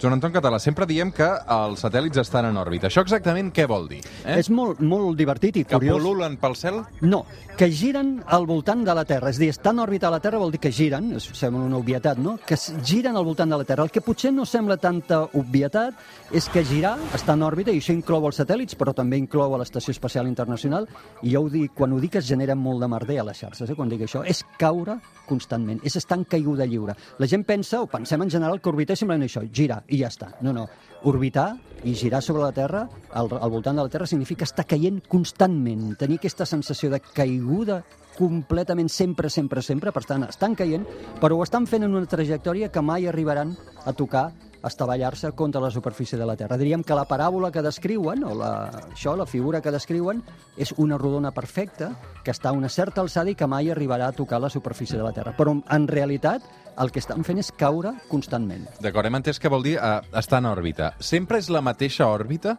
Joan 0.00 0.12
Anton 0.12 0.32
Català, 0.34 0.58
sempre 0.60 0.84
diem 0.84 1.08
que 1.14 1.24
els 1.24 1.80
satèl·lits 1.80 2.20
estan 2.20 2.44
en 2.50 2.58
òrbita. 2.60 2.90
Això 2.90 3.00
exactament 3.00 3.48
què 3.54 3.64
vol 3.68 3.86
dir? 3.88 4.02
Eh? 4.26 4.34
És 4.42 4.50
molt, 4.52 4.82
molt 4.84 5.16
divertit 5.16 5.56
i 5.56 5.64
Que 5.64 5.78
curiós. 5.78 5.96
pol·lulen 5.96 6.36
pel 6.40 6.56
cel? 6.56 6.82
No, 7.00 7.24
que 7.56 7.70
giren 7.72 8.22
al 8.26 8.44
voltant 8.46 8.84
de 8.84 8.94
la 8.94 9.06
Terra. 9.08 9.30
És 9.30 9.40
a 9.40 9.40
dir, 9.40 9.48
estan 9.54 9.76
en 9.76 9.84
òrbita 9.86 10.08
a 10.08 10.10
la 10.10 10.20
Terra 10.20 10.38
vol 10.38 10.52
dir 10.52 10.60
que 10.60 10.70
giren, 10.72 11.14
sembla 11.20 11.64
una 11.64 11.78
obvietat, 11.78 12.18
no? 12.18 12.36
Que 12.46 12.56
giren 12.56 13.16
al 13.16 13.24
voltant 13.24 13.50
de 13.50 13.56
la 13.56 13.64
Terra. 13.64 13.84
El 13.84 13.90
que 13.90 14.00
potser 14.04 14.32
no 14.32 14.44
sembla 14.44 14.76
tanta 14.76 15.22
obvietat 15.32 15.94
és 16.32 16.48
que 16.52 16.64
girar 16.64 16.98
està 17.16 17.32
en 17.32 17.42
òrbita, 17.48 17.72
i 17.72 17.80
això 17.80 17.96
inclou 17.96 18.26
els 18.26 18.38
satèl·lits, 18.40 18.76
però 18.76 18.92
també 18.94 19.16
inclou 19.16 19.54
a 19.54 19.58
l'Estació 19.58 19.92
Espacial 19.96 20.28
Internacional, 20.28 20.86
i 21.22 21.32
jo 21.32 21.42
ho 21.46 21.48
dic, 21.48 21.72
quan 21.74 21.92
ho 21.92 22.00
dic 22.00 22.16
es 22.20 22.28
genera 22.28 22.54
molt 22.54 22.80
de 22.84 22.88
merder 22.88 23.20
a 23.20 23.24
les 23.24 23.38
xarxes, 23.40 23.70
eh, 23.70 23.74
quan 23.74 23.88
dic 23.88 24.02
això. 24.02 24.24
És 24.26 24.44
caure 24.58 25.00
constantment, 25.26 25.80
és 25.82 25.96
estar 25.96 26.18
en 26.18 26.24
caiguda 26.24 26.66
lliure. 26.66 26.94
La 27.18 27.26
gent 27.26 27.44
pensa, 27.44 27.80
o 27.80 27.86
pensem 27.90 28.22
en 28.22 28.30
general, 28.30 28.60
que 28.60 28.68
orbitar 28.68 28.92
és 28.92 29.00
simplement 29.00 29.24
això, 29.26 29.42
girar, 29.50 29.82
i 29.88 30.00
ja 30.02 30.10
està. 30.12 30.32
No, 30.42 30.52
no. 30.56 30.66
Orbitar 31.06 31.52
i 31.84 31.94
girar 31.94 32.22
sobre 32.24 32.42
la 32.42 32.52
Terra, 32.56 32.86
al, 33.12 33.30
al 33.30 33.52
voltant 33.52 33.76
de 33.76 33.84
la 33.84 33.92
Terra, 33.92 34.08
significa 34.08 34.46
estar 34.46 34.66
caient 34.66 35.02
constantment, 35.08 35.94
tenir 36.00 36.18
aquesta 36.20 36.46
sensació 36.48 36.90
de 36.90 37.00
caiguda 37.00 37.82
completament 38.16 38.88
sempre, 38.88 39.28
sempre, 39.30 39.62
sempre, 39.62 39.92
per 39.92 40.02
tant, 40.08 40.24
estan 40.26 40.56
caient, 40.56 40.86
però 41.20 41.36
ho 41.36 41.44
estan 41.44 41.68
fent 41.68 41.84
en 41.84 41.94
una 41.94 42.08
trajectòria 42.08 42.70
que 42.72 42.82
mai 42.82 43.06
arribaran 43.06 43.54
a 43.84 43.92
tocar 43.92 44.30
estavellar-se 44.68 45.32
contra 45.32 45.60
la 45.60 45.70
superfície 45.70 46.18
de 46.18 46.26
la 46.26 46.36
Terra. 46.36 46.58
Diríem 46.58 46.82
que 46.84 46.96
la 46.96 47.06
paràbola 47.08 47.50
que 47.52 47.62
descriuen, 47.64 48.24
o 48.24 48.34
la, 48.34 48.52
això, 48.92 49.16
la 49.16 49.26
figura 49.26 49.60
que 49.62 49.72
descriuen, 49.74 50.22
és 50.56 50.74
una 50.76 50.98
rodona 50.98 51.32
perfecta 51.34 51.92
que 52.24 52.34
està 52.34 52.50
a 52.50 52.56
una 52.56 52.68
certa 52.68 53.02
alçada 53.04 53.30
i 53.30 53.36
que 53.38 53.48
mai 53.50 53.70
arribarà 53.70 54.10
a 54.10 54.16
tocar 54.16 54.40
la 54.42 54.50
superfície 54.50 54.98
de 54.98 55.04
la 55.04 55.12
Terra. 55.16 55.34
Però, 55.36 55.54
en 55.54 55.88
realitat, 55.88 56.44
el 56.78 56.92
que 56.92 57.00
estan 57.00 57.24
fent 57.24 57.40
és 57.40 57.52
caure 57.56 57.94
constantment. 58.10 58.66
D'acord, 58.84 59.08
hem 59.08 59.20
entès 59.20 59.40
que 59.40 59.52
vol 59.52 59.64
dir 59.64 59.76
eh, 59.80 60.00
estar 60.18 60.42
en 60.42 60.50
òrbita. 60.50 60.92
Sempre 61.00 61.40
és 61.40 61.48
la 61.52 61.64
mateixa 61.64 62.08
òrbita? 62.12 62.56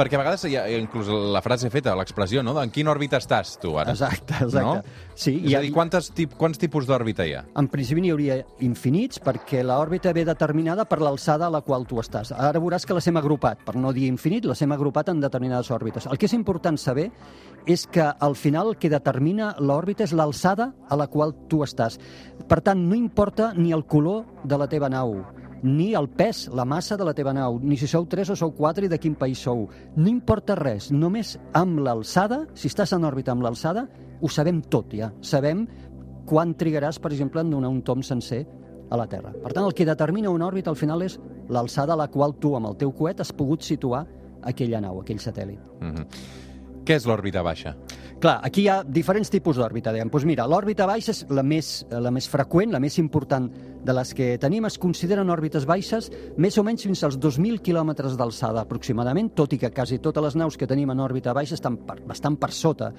Perquè 0.00 0.16
a 0.16 0.20
vegades 0.22 0.46
hi 0.48 0.54
ha 0.56 0.62
inclús 0.78 1.10
la 1.12 1.42
frase 1.44 1.68
feta, 1.68 1.92
l'expressió, 1.98 2.40
no? 2.42 2.54
En 2.62 2.70
quina 2.72 2.88
òrbita 2.94 3.18
estàs, 3.20 3.58
tu, 3.60 3.74
ara? 3.76 3.92
Exacte, 3.92 4.32
exacte. 4.46 4.62
No? 4.64 5.10
Sí, 5.14 5.34
és 5.42 5.50
hi 5.50 5.54
ha- 5.54 5.58
a 5.58 5.60
dir, 5.66 5.72
quantes, 5.74 6.08
tip, 6.16 6.32
quants 6.40 6.56
tipus 6.56 6.86
d'òrbita 6.88 7.26
hi 7.28 7.34
ha? 7.36 7.42
En 7.60 7.68
principi 7.68 8.00
n'hi 8.00 8.10
hauria 8.14 8.38
infinits 8.64 9.20
perquè 9.20 9.60
l'òrbita 9.66 10.14
ve 10.16 10.24
determinada 10.24 10.86
per 10.88 11.02
l'alçada 11.04 11.50
a 11.50 11.52
la 11.52 11.60
qual 11.60 11.84
tu 11.86 12.00
estàs. 12.00 12.32
Ara 12.32 12.58
veuràs 12.64 12.86
que 12.88 12.96
les 12.96 13.06
hem 13.12 13.18
agrupat, 13.20 13.60
per 13.66 13.76
no 13.76 13.92
dir 13.92 14.06
infinit, 14.08 14.48
les 14.48 14.62
hem 14.64 14.72
agrupat 14.72 15.10
en 15.12 15.20
determinades 15.20 15.68
òrbites. 15.70 16.06
El 16.08 16.16
que 16.16 16.24
és 16.30 16.32
important 16.38 16.78
saber 16.80 17.10
és 17.66 17.84
que 17.86 18.00
al 18.00 18.34
final 18.40 18.68
el 18.72 18.78
que 18.80 18.88
determina 18.88 19.52
l'òrbita 19.60 20.04
és 20.08 20.14
l'alçada 20.16 20.72
a 20.88 20.96
la 20.96 21.08
qual 21.12 21.34
tu 21.46 21.60
estàs. 21.62 21.98
Per 22.48 22.62
tant, 22.64 22.80
no 22.88 22.96
importa 22.96 23.52
ni 23.52 23.72
el 23.76 23.84
color 23.84 24.24
de 24.44 24.56
la 24.56 24.66
teva 24.66 24.88
nau, 24.88 25.18
ni 25.62 25.92
el 25.94 26.08
pes, 26.08 26.48
la 26.54 26.64
massa 26.64 26.96
de 26.96 27.04
la 27.04 27.14
teva 27.14 27.32
nau, 27.36 27.58
ni 27.62 27.76
si 27.76 27.88
sou 27.90 28.06
3 28.08 28.32
o 28.32 28.36
sou 28.36 28.52
4 28.56 28.86
i 28.86 28.90
de 28.90 28.98
quin 28.98 29.14
país 29.14 29.42
sou. 29.42 29.66
No 29.96 30.08
importa 30.08 30.56
res, 30.58 30.90
només 30.92 31.36
amb 31.56 31.82
l'alçada, 31.84 32.46
si 32.54 32.70
estàs 32.70 32.94
en 32.96 33.04
òrbita 33.04 33.34
amb 33.34 33.44
l'alçada, 33.44 33.86
ho 34.20 34.28
sabem 34.28 34.62
tot 34.62 34.94
ja. 34.96 35.10
Sabem 35.20 35.66
quan 36.28 36.54
trigaràs, 36.54 37.00
per 37.00 37.12
exemple, 37.12 37.42
en 37.42 37.50
donar 37.50 37.70
un 37.72 37.82
tom 37.82 38.02
sencer 38.02 38.44
a 38.90 38.98
la 38.98 39.06
Terra. 39.06 39.32
Per 39.32 39.52
tant, 39.52 39.64
el 39.66 39.74
que 39.74 39.86
determina 39.86 40.30
una 40.30 40.48
òrbita 40.48 40.70
al 40.70 40.78
final 40.78 41.02
és 41.06 41.18
l'alçada 41.48 41.94
a 41.94 42.00
la 42.00 42.08
qual 42.10 42.36
tu, 42.40 42.54
amb 42.56 42.70
el 42.70 42.78
teu 42.80 42.92
coet, 42.92 43.20
has 43.20 43.32
pogut 43.32 43.66
situar 43.66 44.04
aquella 44.42 44.80
nau, 44.80 45.00
aquell 45.00 45.20
satèl·lit. 45.20 45.60
Mm 45.80 45.94
-hmm. 45.94 46.06
Què 46.86 46.96
és 46.96 47.06
l'òrbita 47.06 47.42
baixa? 47.44 47.74
Clar, 48.20 48.38
aquí 48.44 48.66
hi 48.66 48.68
ha 48.68 48.80
diferents 48.84 49.30
tipus 49.32 49.56
d'òrbita, 49.56 49.94
dèiem. 49.94 50.10
Doncs 50.12 50.26
mira, 50.28 50.44
l'òrbita 50.48 50.84
baixa 50.88 51.14
és 51.14 51.22
la 51.32 51.44
més, 51.44 51.70
la 51.88 52.12
més 52.12 52.28
freqüent, 52.28 52.72
la 52.72 52.80
més 52.82 52.98
important 53.00 53.46
de 53.84 53.94
les 53.96 54.12
que 54.16 54.34
tenim. 54.40 54.66
Es 54.68 54.76
consideren 54.80 55.32
òrbites 55.32 55.64
baixes 55.68 56.10
més 56.36 56.58
o 56.60 56.64
menys 56.66 56.84
fins 56.84 57.04
als 57.06 57.16
2.000 57.20 57.62
quilòmetres 57.64 58.18
d'alçada 58.20 58.60
aproximadament, 58.64 59.32
tot 59.36 59.56
i 59.56 59.60
que 59.62 59.72
quasi 59.72 60.00
totes 60.04 60.26
les 60.26 60.36
naus 60.36 60.60
que 60.60 60.68
tenim 60.68 60.92
en 60.92 61.00
òrbita 61.00 61.36
baixa 61.36 61.56
estan 61.56 61.80
per, 61.86 62.00
bastant 62.04 62.36
per 62.40 62.52
sota 62.52 62.92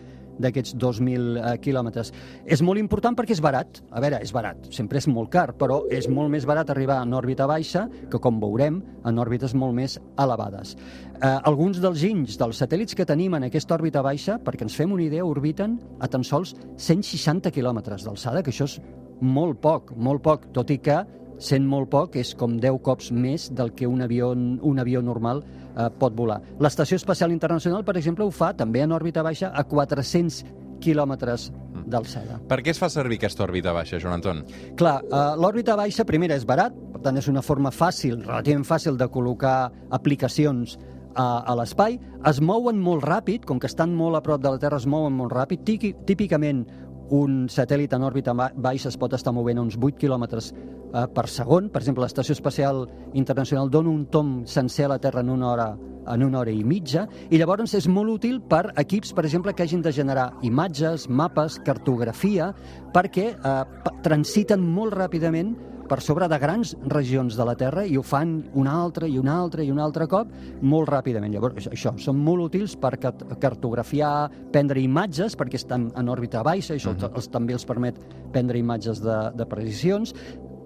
d'aquests 0.44 0.76
2.000 0.82 1.38
eh, 1.38 1.54
quilòmetres. 1.64 2.12
És 2.46 2.64
molt 2.66 2.82
important 2.82 3.18
perquè 3.18 3.36
és 3.36 3.44
barat. 3.44 3.82
A 3.92 4.02
veure, 4.04 4.22
és 4.24 4.34
barat, 4.36 4.70
sempre 4.74 5.02
és 5.02 5.08
molt 5.12 5.32
car, 5.34 5.52
però 5.58 5.82
és 5.92 6.10
molt 6.10 6.32
més 6.34 6.48
barat 6.50 6.70
arribar 6.74 7.02
en 7.06 7.14
òrbita 7.18 7.48
baixa 7.50 7.88
que, 8.10 8.20
com 8.20 8.42
veurem, 8.42 8.82
en 9.06 9.22
òrbites 9.22 9.56
molt 9.58 9.78
més 9.78 9.98
elevades. 10.22 10.76
Eh, 11.22 11.28
alguns 11.28 11.82
dels 11.84 12.02
ginys 12.02 12.40
dels 12.42 12.62
satèl·lits 12.64 12.98
que 12.98 13.08
tenim 13.08 13.38
en 13.38 13.48
aquesta 13.48 13.78
òrbita 13.78 14.04
baixa, 14.06 14.40
perquè 14.42 14.68
ens 14.68 14.78
fem 14.78 14.92
una 14.92 15.06
idea, 15.06 15.26
orbiten 15.26 15.78
a 16.00 16.10
tan 16.12 16.26
sols 16.28 16.56
160 16.78 17.54
quilòmetres 17.54 18.08
d'alçada, 18.08 18.44
que 18.44 18.54
això 18.54 18.68
és 18.70 18.80
molt 19.22 19.62
poc, 19.62 19.94
molt 19.96 20.24
poc, 20.26 20.50
tot 20.56 20.72
i 20.74 20.80
que 20.82 21.04
sent 21.42 21.66
molt 21.68 21.90
poc 21.92 22.16
és 22.22 22.36
com 22.38 22.60
10 22.62 22.80
cops 22.86 23.12
més 23.12 23.50
del 23.58 23.74
que 23.78 23.90
un 23.90 24.04
avió, 24.06 24.32
un 24.32 24.82
avió 24.82 25.02
normal 25.02 25.44
eh, 25.44 25.90
pot 26.00 26.16
volar. 26.16 26.40
L'Estació 26.62 27.00
Espacial 27.02 27.34
Internacional, 27.34 27.86
per 27.88 27.98
exemple, 27.98 28.26
ho 28.26 28.32
fa 28.32 28.54
també 28.58 28.84
en 28.86 28.94
òrbita 28.96 29.24
baixa 29.26 29.52
a 29.54 29.66
400 29.68 30.44
quilòmetres 30.82 31.50
d'alçada. 31.92 32.40
Per 32.50 32.62
què 32.64 32.74
es 32.74 32.80
fa 32.82 32.90
servir 32.90 33.20
aquesta 33.20 33.46
òrbita 33.46 33.74
baixa, 33.76 34.00
Joan 34.02 34.20
Anton? 34.20 34.46
Clar, 34.80 35.00
eh, 35.04 35.26
l'òrbita 35.42 35.76
baixa, 35.80 36.06
primera, 36.06 36.38
és 36.38 36.46
barat, 36.48 36.76
per 36.94 37.04
tant, 37.06 37.18
és 37.18 37.28
una 37.32 37.44
forma 37.46 37.74
fàcil, 37.74 38.22
relativament 38.26 38.68
fàcil, 38.68 38.98
de 38.98 39.10
col·locar 39.12 39.72
aplicacions 39.90 40.78
a, 41.16 41.44
a 41.46 41.56
l'espai. 41.58 41.98
Es 42.28 42.42
mouen 42.44 42.80
molt 42.82 43.04
ràpid, 43.06 43.46
com 43.48 43.60
que 43.60 43.70
estan 43.70 43.96
molt 43.98 44.18
a 44.18 44.24
prop 44.26 44.42
de 44.42 44.54
la 44.54 44.62
Terra, 44.62 44.80
es 44.82 44.88
mouen 44.90 45.16
molt 45.18 45.34
ràpid. 45.34 45.66
Típicament, 46.08 46.66
un 47.12 47.48
satèl·lit 47.52 47.92
en 47.94 48.04
òrbita 48.08 48.34
ba- 48.34 48.52
baixa 48.56 48.90
es 48.90 48.98
pot 48.98 49.14
estar 49.14 49.34
movent 49.36 49.60
uns 49.60 49.78
8 49.78 49.98
quilòmetres 50.00 50.52
eh, 50.54 51.06
per 51.14 51.28
segon. 51.28 51.70
Per 51.70 51.82
exemple, 51.82 52.04
l'Estació 52.06 52.34
Espacial 52.38 52.86
Internacional 53.14 53.70
dona 53.70 53.90
un 53.92 54.06
tom 54.08 54.42
sencer 54.48 54.86
a 54.88 54.94
la 54.96 55.00
Terra 55.00 55.22
en 55.22 55.30
una 55.30 55.52
hora 55.52 55.68
en 56.08 56.24
una 56.24 56.40
hora 56.42 56.52
i 56.52 56.64
mitja, 56.64 57.08
i 57.30 57.40
llavors 57.40 57.76
és 57.78 57.88
molt 57.92 58.18
útil 58.18 58.40
per 58.42 58.72
equips, 58.82 59.14
per 59.14 59.26
exemple, 59.26 59.54
que 59.54 59.64
hagin 59.64 59.84
de 59.86 59.94
generar 59.96 60.32
imatges, 60.48 61.08
mapes, 61.10 61.60
cartografia, 61.66 62.52
perquè 62.94 63.32
eh, 63.34 63.92
transiten 64.06 64.64
molt 64.66 64.98
ràpidament 64.98 65.56
per 65.92 66.00
sobre 66.00 66.28
de 66.32 66.38
grans 66.40 66.72
regions 66.88 67.36
de 67.36 67.44
la 67.44 67.54
Terra 67.60 67.82
i 67.84 67.98
ho 68.00 68.04
fan 68.06 68.38
un 68.56 68.68
altre 68.72 69.10
i 69.12 69.18
un 69.20 69.28
altre 69.28 69.66
i 69.68 69.72
un 69.74 69.80
altre 69.84 70.08
cop 70.08 70.30
molt 70.64 70.88
ràpidament. 70.88 71.34
Llavors, 71.36 71.68
això, 71.68 71.92
són 72.00 72.22
molt 72.24 72.46
útils 72.46 72.78
per 72.80 72.94
cartografiar, 73.02 74.30
prendre 74.54 74.80
imatges, 74.80 75.36
perquè 75.36 75.60
estan 75.60 75.90
en 76.00 76.14
òrbita 76.14 76.46
baixa, 76.48 76.78
això 76.78 76.96
uh 76.96 77.10
els, 77.12 77.28
també 77.28 77.54
els 77.54 77.66
permet 77.68 77.98
prendre 78.32 78.60
imatges 78.60 79.02
de, 79.04 79.18
de 79.36 79.46
precisions. 79.46 80.14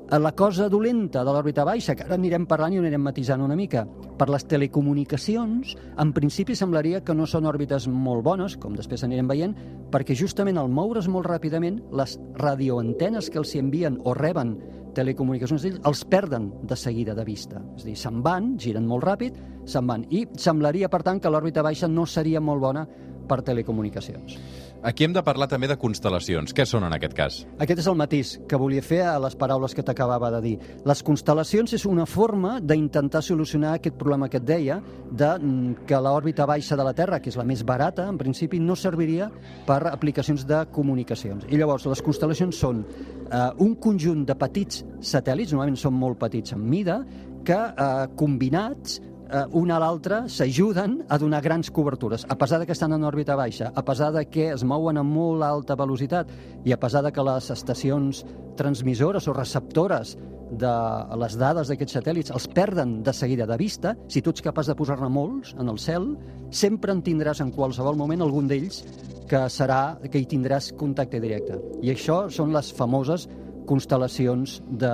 La 0.05 0.35
cosa 0.38 0.67
dolenta 0.69 1.24
de 1.25 1.31
l'òrbita 1.33 1.63
baixa, 1.65 1.95
que 1.97 2.03
ara 2.05 2.13
anirem 2.13 2.43
parlant 2.45 2.75
i 2.75 2.77
ho 2.77 2.81
anirem 2.83 3.01
matisant 3.01 3.41
una 3.41 3.55
mica, 3.57 3.88
per 4.19 4.27
les 4.29 4.43
telecomunicacions, 4.45 5.71
en 5.97 6.12
principi 6.13 6.53
semblaria 6.55 7.01
que 7.01 7.15
no 7.17 7.25
són 7.25 7.47
òrbites 7.50 7.88
molt 7.89 8.21
bones, 8.24 8.53
com 8.62 8.75
després 8.77 9.01
anirem 9.03 9.31
veient, 9.31 9.55
perquè 9.89 10.13
justament 10.13 10.59
al 10.62 10.69
moure's 10.69 11.09
molt 11.09 11.25
ràpidament, 11.25 11.81
les 11.89 12.19
radioantenes 12.38 13.31
que 13.33 13.41
els 13.41 13.55
hi 13.55 13.63
envien 13.63 13.97
o 14.05 14.13
reben 14.13 14.53
telecomunicacions 14.95 15.65
d'ells 15.65 15.81
els 15.89 16.05
perden 16.05 16.51
de 16.62 16.77
seguida 16.77 17.17
de 17.17 17.25
vista. 17.25 17.63
És 17.74 17.88
a 17.88 17.89
dir, 17.89 17.97
se'n 17.97 18.21
van, 18.21 18.53
giren 18.62 18.85
molt 18.85 19.09
ràpid, 19.09 19.41
se'n 19.65 19.89
van. 19.89 20.05
I 20.13 20.27
semblaria, 20.38 20.88
per 20.88 21.01
tant, 21.01 21.19
que 21.19 21.33
l'òrbita 21.33 21.65
baixa 21.65 21.89
no 21.89 22.05
seria 22.05 22.39
molt 22.39 22.62
bona 22.62 22.85
per 23.25 23.41
telecomunicacions. 23.41 24.38
Aquí 24.86 25.01
hem 25.01 25.15
de 25.15 25.22
parlar 25.25 25.48
també 25.50 25.65
de 25.65 25.80
constel·lacions. 25.82 26.51
Què 26.54 26.62
són 26.70 26.84
en 26.86 26.94
aquest 26.94 27.13
cas? 27.18 27.39
Aquest 27.63 27.80
és 27.82 27.88
el 27.89 27.96
matís 27.98 28.36
que 28.46 28.58
volia 28.62 28.84
fer 28.86 29.00
a 29.10 29.15
les 29.18 29.34
paraules 29.34 29.74
que 29.74 29.82
t'acabava 29.82 30.30
de 30.36 30.42
dir. 30.44 30.51
Les 30.86 31.01
constel·lacions 31.08 31.74
és 31.74 31.88
una 31.89 32.06
forma 32.06 32.60
d'intentar 32.62 33.24
solucionar 33.25 33.72
aquest 33.80 33.98
problema 33.98 34.30
que 34.30 34.38
et 34.38 34.46
deia, 34.46 34.77
de 35.10 35.32
mm, 35.39 35.88
que 35.89 36.04
l'òrbita 36.06 36.46
baixa 36.46 36.77
de 36.77 36.86
la 36.86 36.94
Terra, 36.94 37.18
que 37.18 37.34
és 37.34 37.39
la 37.42 37.48
més 37.50 37.65
barata, 37.65 38.06
en 38.13 38.20
principi 38.22 38.60
no 38.62 38.77
serviria 38.77 39.32
per 39.65 39.80
aplicacions 39.89 40.46
de 40.46 40.62
comunicacions. 40.77 41.50
I 41.50 41.58
llavors 41.58 41.89
les 41.89 42.06
constel·lacions 42.06 42.62
són 42.62 42.86
eh, 42.86 43.50
un 43.65 43.74
conjunt 43.82 44.22
de 44.30 44.38
petits 44.38 44.86
satèl·lits, 45.01 45.58
normalment 45.58 45.82
són 45.82 45.98
molt 45.98 46.22
petits 46.22 46.54
en 46.54 46.62
mida, 46.62 47.01
que 47.46 47.58
eh, 47.58 47.89
combinats 48.22 49.00
eh, 49.29 49.46
un 49.51 49.72
a 49.72 49.79
l'altre 49.82 50.24
s'ajuden 50.29 51.01
a 51.10 51.17
donar 51.17 51.41
grans 51.41 51.72
cobertures. 51.72 52.25
A 52.29 52.38
pesar 52.38 52.60
de 52.60 52.65
que 52.65 52.74
estan 52.74 52.94
en 52.94 53.03
òrbita 53.03 53.36
baixa, 53.36 53.72
a 53.75 53.84
pesar 53.86 54.12
de 54.13 54.25
que 54.29 54.51
es 54.53 54.63
mouen 54.63 54.98
a 54.98 55.03
molt 55.03 55.44
alta 55.44 55.75
velocitat 55.75 56.29
i 56.65 56.74
a 56.74 56.79
pesar 56.79 57.03
de 57.03 57.12
que 57.12 57.25
les 57.25 57.50
estacions 57.51 58.25
transmissores 58.55 59.27
o 59.27 59.34
receptores 59.34 60.15
de 60.51 60.74
les 61.17 61.36
dades 61.41 61.70
d'aquests 61.70 61.98
satèl·lits 61.98 62.34
els 62.34 62.48
perden 62.53 63.00
de 63.03 63.13
seguida 63.13 63.48
de 63.50 63.58
vista, 63.58 63.96
si 64.08 64.22
tu 64.22 64.29
ets 64.29 64.44
capaç 64.46 64.70
de 64.70 64.75
posar-ne 64.77 65.10
molts 65.10 65.55
en 65.60 65.70
el 65.70 65.79
cel, 65.82 66.12
sempre 66.51 66.94
en 66.94 67.01
tindràs 67.03 67.41
en 67.41 67.51
qualsevol 67.51 67.98
moment 67.98 68.22
algun 68.22 68.48
d'ells 68.48 68.84
que 69.29 69.41
serà 69.50 69.98
que 70.05 70.22
hi 70.22 70.27
tindràs 70.29 70.72
contacte 70.77 71.20
directe. 71.20 71.58
I 71.82 71.96
això 71.96 72.27
són 72.29 72.53
les 72.53 72.70
famoses 72.77 73.27
constel·lacions 73.65 74.60
de, 74.70 74.94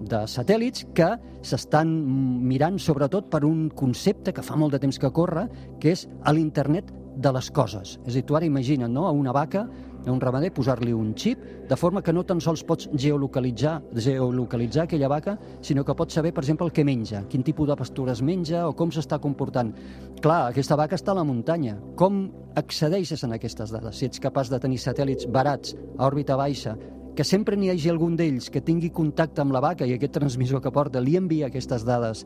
de 0.00 0.22
satèl·lits 0.30 0.86
que 0.94 1.10
s'estan 1.42 1.90
mirant 2.46 2.78
sobretot 2.78 3.28
per 3.32 3.44
un 3.48 3.68
concepte 3.74 4.32
que 4.34 4.44
fa 4.44 4.56
molt 4.56 4.76
de 4.76 4.82
temps 4.82 4.98
que 4.98 5.12
corre, 5.14 5.48
que 5.80 5.94
és 5.96 6.06
l'internet 6.32 6.92
de 7.18 7.32
les 7.34 7.50
coses. 7.50 7.98
És 8.06 8.14
a 8.14 8.16
dir, 8.20 8.24
tu 8.26 8.36
ara 8.38 8.46
imagina't 8.46 8.92
no? 8.94 9.08
a 9.08 9.12
una 9.12 9.32
vaca, 9.34 9.66
a 10.06 10.12
un 10.12 10.20
ramader, 10.20 10.52
posar-li 10.54 10.92
un 10.94 11.10
xip, 11.18 11.40
de 11.68 11.76
forma 11.76 12.02
que 12.02 12.12
no 12.14 12.22
tan 12.24 12.40
sols 12.40 12.62
pots 12.64 12.88
geolocalitzar, 12.94 13.80
geolocalitzar 13.94 14.86
aquella 14.86 15.10
vaca, 15.10 15.34
sinó 15.60 15.84
que 15.84 15.96
pots 15.98 16.14
saber, 16.14 16.32
per 16.32 16.44
exemple, 16.44 16.68
el 16.68 16.72
que 16.72 16.84
menja, 16.86 17.24
quin 17.28 17.42
tipus 17.44 17.68
de 17.68 17.76
pastures 17.76 18.22
menja 18.22 18.64
o 18.68 18.76
com 18.78 18.92
s'està 18.94 19.18
comportant. 19.20 19.74
Clar, 20.22 20.44
aquesta 20.52 20.78
vaca 20.78 20.96
està 20.96 21.12
a 21.12 21.18
la 21.18 21.26
muntanya. 21.26 21.76
Com 21.98 22.28
accedeixes 22.58 23.26
en 23.26 23.34
aquestes 23.36 23.74
dades? 23.74 23.98
Si 23.98 24.06
ets 24.06 24.22
capaç 24.22 24.52
de 24.54 24.62
tenir 24.62 24.78
satèl·lits 24.82 25.28
barats 25.34 25.74
a 25.96 26.06
òrbita 26.06 26.38
baixa, 26.38 26.76
que 27.18 27.24
sempre 27.26 27.56
n'hi 27.58 27.66
hagi 27.72 27.88
algun 27.90 28.12
d'ells 28.14 28.46
que 28.54 28.60
tingui 28.62 28.92
contacte 28.94 29.42
amb 29.42 29.50
la 29.50 29.58
vaca 29.58 29.82
i 29.82 29.90
aquest 29.90 30.12
transmissor 30.14 30.60
que 30.62 30.70
porta 30.70 31.00
li 31.02 31.16
envia 31.18 31.48
aquestes 31.48 31.82
dades 31.82 32.20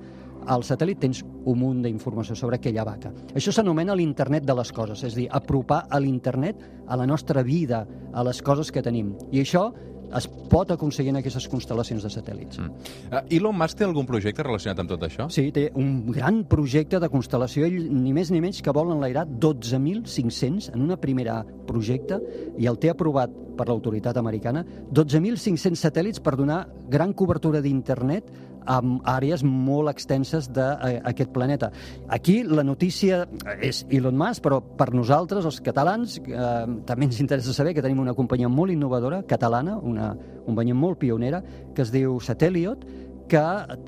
al 0.53 0.67
satèl·lit, 0.69 0.99
tens 1.01 1.23
un 1.49 1.57
munt 1.57 1.79
d'informació 1.87 2.37
sobre 2.37 2.59
aquella 2.59 2.85
vaca. 2.85 3.09
Això 3.33 3.55
s'anomena 3.57 3.97
l'internet 3.97 4.45
de 4.45 4.53
les 4.59 4.73
coses, 4.77 5.01
és 5.01 5.17
a 5.17 5.21
dir, 5.23 5.25
apropar 5.33 5.87
a 5.89 6.01
l'internet 6.03 6.61
a 6.85 6.99
la 7.01 7.07
nostra 7.09 7.41
vida, 7.41 7.87
a 8.13 8.27
les 8.29 8.43
coses 8.45 8.69
que 8.69 8.85
tenim. 8.85 9.15
I 9.33 9.41
això 9.41 9.71
es 10.17 10.29
pot 10.53 10.71
aconseguir 10.75 11.13
en 11.13 11.21
aquestes 11.21 11.49
constel·lacions 11.51 12.05
de 12.05 12.11
satèl·lits. 12.13 12.61
Mm. 12.61 12.93
Uh, 13.11 13.23
Elon 13.39 13.57
Musk 13.59 13.81
té 13.81 13.87
algun 13.87 14.09
projecte 14.09 14.45
relacionat 14.47 14.83
amb 14.83 14.93
tot 14.93 15.07
això? 15.09 15.29
Sí, 15.33 15.49
té 15.55 15.69
un 15.79 16.13
gran 16.13 16.43
projecte 16.51 17.01
de 17.03 17.11
constel·lació, 17.13 17.67
ell 17.69 17.89
ni 17.93 18.15
més 18.17 18.33
ni 18.33 18.43
menys 18.45 18.63
que 18.65 18.75
vol 18.75 18.93
enlairar 18.95 19.27
12.500 19.27 20.73
en 20.75 20.85
una 20.85 20.99
primera 21.01 21.41
projecte 21.69 22.21
i 22.59 22.69
el 22.71 22.79
té 22.83 22.93
aprovat 22.93 23.33
per 23.57 23.69
l'autoritat 23.69 24.17
americana, 24.17 24.65
12.500 24.93 25.77
satèl·lits 25.79 26.23
per 26.25 26.37
donar 26.41 26.65
gran 26.91 27.13
cobertura 27.13 27.61
d'internet 27.65 28.31
amb 28.67 29.01
àrees 29.09 29.43
molt 29.45 29.91
extenses 29.93 30.49
d'aquest 30.53 31.33
planeta. 31.35 31.71
Aquí 32.09 32.43
la 32.45 32.65
notícia 32.65 33.27
és 33.61 33.85
Elon 33.91 34.17
Musk, 34.19 34.43
però 34.45 34.61
per 34.63 34.93
nosaltres, 34.95 35.47
els 35.49 35.61
catalans, 35.65 36.19
eh, 36.19 36.67
també 36.87 37.09
ens 37.09 37.21
interessa 37.21 37.55
saber 37.55 37.75
que 37.75 37.83
tenim 37.83 38.01
una 38.01 38.15
companyia 38.15 38.49
molt 38.49 38.73
innovadora, 38.73 39.23
catalana, 39.29 39.79
una 39.79 40.13
companyia 40.47 40.75
molt 40.75 40.99
pionera, 40.99 41.43
que 41.75 41.83
es 41.83 41.93
diu 41.93 42.19
Satelliot, 42.21 42.85
que 43.29 43.43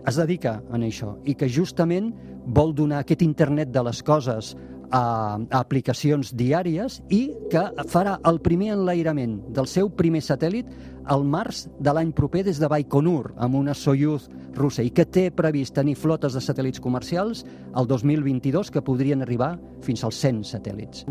es 0.07 0.17
dedica 0.17 0.63
a 0.71 0.79
això 0.79 1.19
i 1.25 1.35
que 1.35 1.49
justament 1.49 2.13
vol 2.47 2.75
donar 2.75 3.03
aquest 3.03 3.23
internet 3.23 3.73
de 3.73 3.83
les 3.83 4.03
coses 4.03 4.55
a, 4.95 5.03
a 5.51 5.61
aplicacions 5.61 6.33
diàries 6.39 7.01
i 7.13 7.27
que 7.51 7.65
farà 7.91 8.19
el 8.31 8.41
primer 8.45 8.73
enlairament 8.77 9.41
del 9.55 9.69
seu 9.71 9.91
primer 9.91 10.23
satèl·lit 10.25 10.71
al 11.11 11.27
març 11.29 11.67
de 11.83 11.93
l'any 11.93 12.15
proper 12.17 12.45
des 12.47 12.61
de 12.63 12.71
Baikonur, 12.71 13.35
amb 13.37 13.59
una 13.59 13.75
Soyuz 13.75 14.31
russa, 14.55 14.85
i 14.87 14.93
que 14.95 15.05
té 15.05 15.29
previst 15.35 15.75
tenir 15.77 15.99
flotes 16.01 16.37
de 16.37 16.41
satèl·lits 16.41 16.81
comercials 16.81 17.45
el 17.77 17.91
2022 17.91 18.71
que 18.73 18.85
podrien 18.85 19.27
arribar 19.27 19.55
fins 19.85 20.05
als 20.07 20.23
100 20.23 20.45
satèl·lits. 20.55 21.05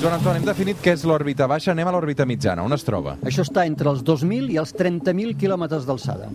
Joan 0.00 0.14
Anton, 0.16 0.38
hem 0.38 0.46
definit 0.48 0.78
què 0.80 0.94
és 0.96 1.02
l'òrbita 1.04 1.48
baixa, 1.50 1.74
anem 1.74 1.90
a 1.90 1.92
l'òrbita 1.92 2.24
mitjana. 2.24 2.64
On 2.64 2.72
es 2.72 2.86
troba? 2.86 3.18
Això 3.26 3.44
està 3.44 3.66
entre 3.68 3.90
els 3.90 4.04
2.000 4.06 4.54
i 4.54 4.60
els 4.60 4.72
30.000 4.76 5.36
quilòmetres 5.40 5.84
d'alçada. 5.88 6.30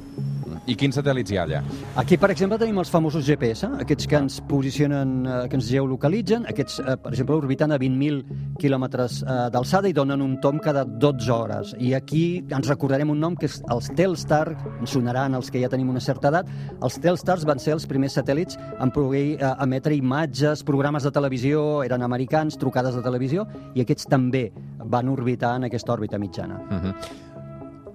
I 0.66 0.74
quins 0.74 0.98
satèl·lits 0.98 1.30
hi 1.30 1.38
ha 1.38 1.44
allà? 1.46 1.60
Aquí, 2.02 2.18
per 2.18 2.32
exemple, 2.34 2.58
tenim 2.58 2.80
els 2.82 2.90
famosos 2.90 3.26
GPS, 3.28 3.68
aquests 3.84 4.08
que 4.10 4.18
ens 4.18 4.40
posicionen, 4.50 5.12
eh, 5.26 5.34
que 5.50 5.60
ens 5.60 5.68
geolocalitzen, 5.70 6.48
aquests, 6.50 6.80
eh, 6.80 6.96
per 6.98 7.12
exemple, 7.14 7.36
orbitant 7.36 7.72
a 7.72 7.78
20.000 7.78 8.56
quilòmetres 8.58 9.20
eh, 9.22 9.36
d'alçada 9.54 9.92
i 9.92 9.94
donen 9.94 10.24
un 10.26 10.40
tom 10.42 10.58
cada 10.60 10.84
12 10.86 11.32
hores. 11.32 11.76
I 11.78 11.94
aquí 11.94 12.44
ens 12.50 12.72
recordarem 12.72 13.14
un 13.14 13.22
nom 13.22 13.36
que 13.38 13.46
és 13.46 13.60
els 13.70 13.92
Telstar, 13.96 14.56
ens 14.80 14.96
sonaran 14.98 15.38
els 15.38 15.52
que 15.54 15.62
ja 15.62 15.70
tenim 15.70 15.92
una 15.94 16.02
certa 16.02 16.32
edat. 16.34 16.50
Els 16.82 16.98
Telstars 16.98 17.46
van 17.46 17.62
ser 17.62 17.76
els 17.78 17.86
primers 17.86 18.18
satèl·lits 18.18 18.58
en 18.82 18.94
poder 18.96 19.26
eh, 19.36 19.54
emetre 19.62 19.94
imatges, 19.94 20.66
programes 20.66 21.06
de 21.06 21.14
televisió, 21.14 21.84
eren 21.86 22.02
americans, 22.02 22.58
trucades 22.58 22.98
de 22.98 23.06
televisió, 23.06 23.46
i 23.76 23.86
aquests 23.86 24.10
també 24.10 24.50
van 24.86 25.14
orbitar 25.14 25.56
en 25.60 25.70
aquesta 25.70 25.94
òrbita 25.94 26.18
mitjana. 26.18 26.58
Uh 26.66 26.82
-huh. 26.82 27.26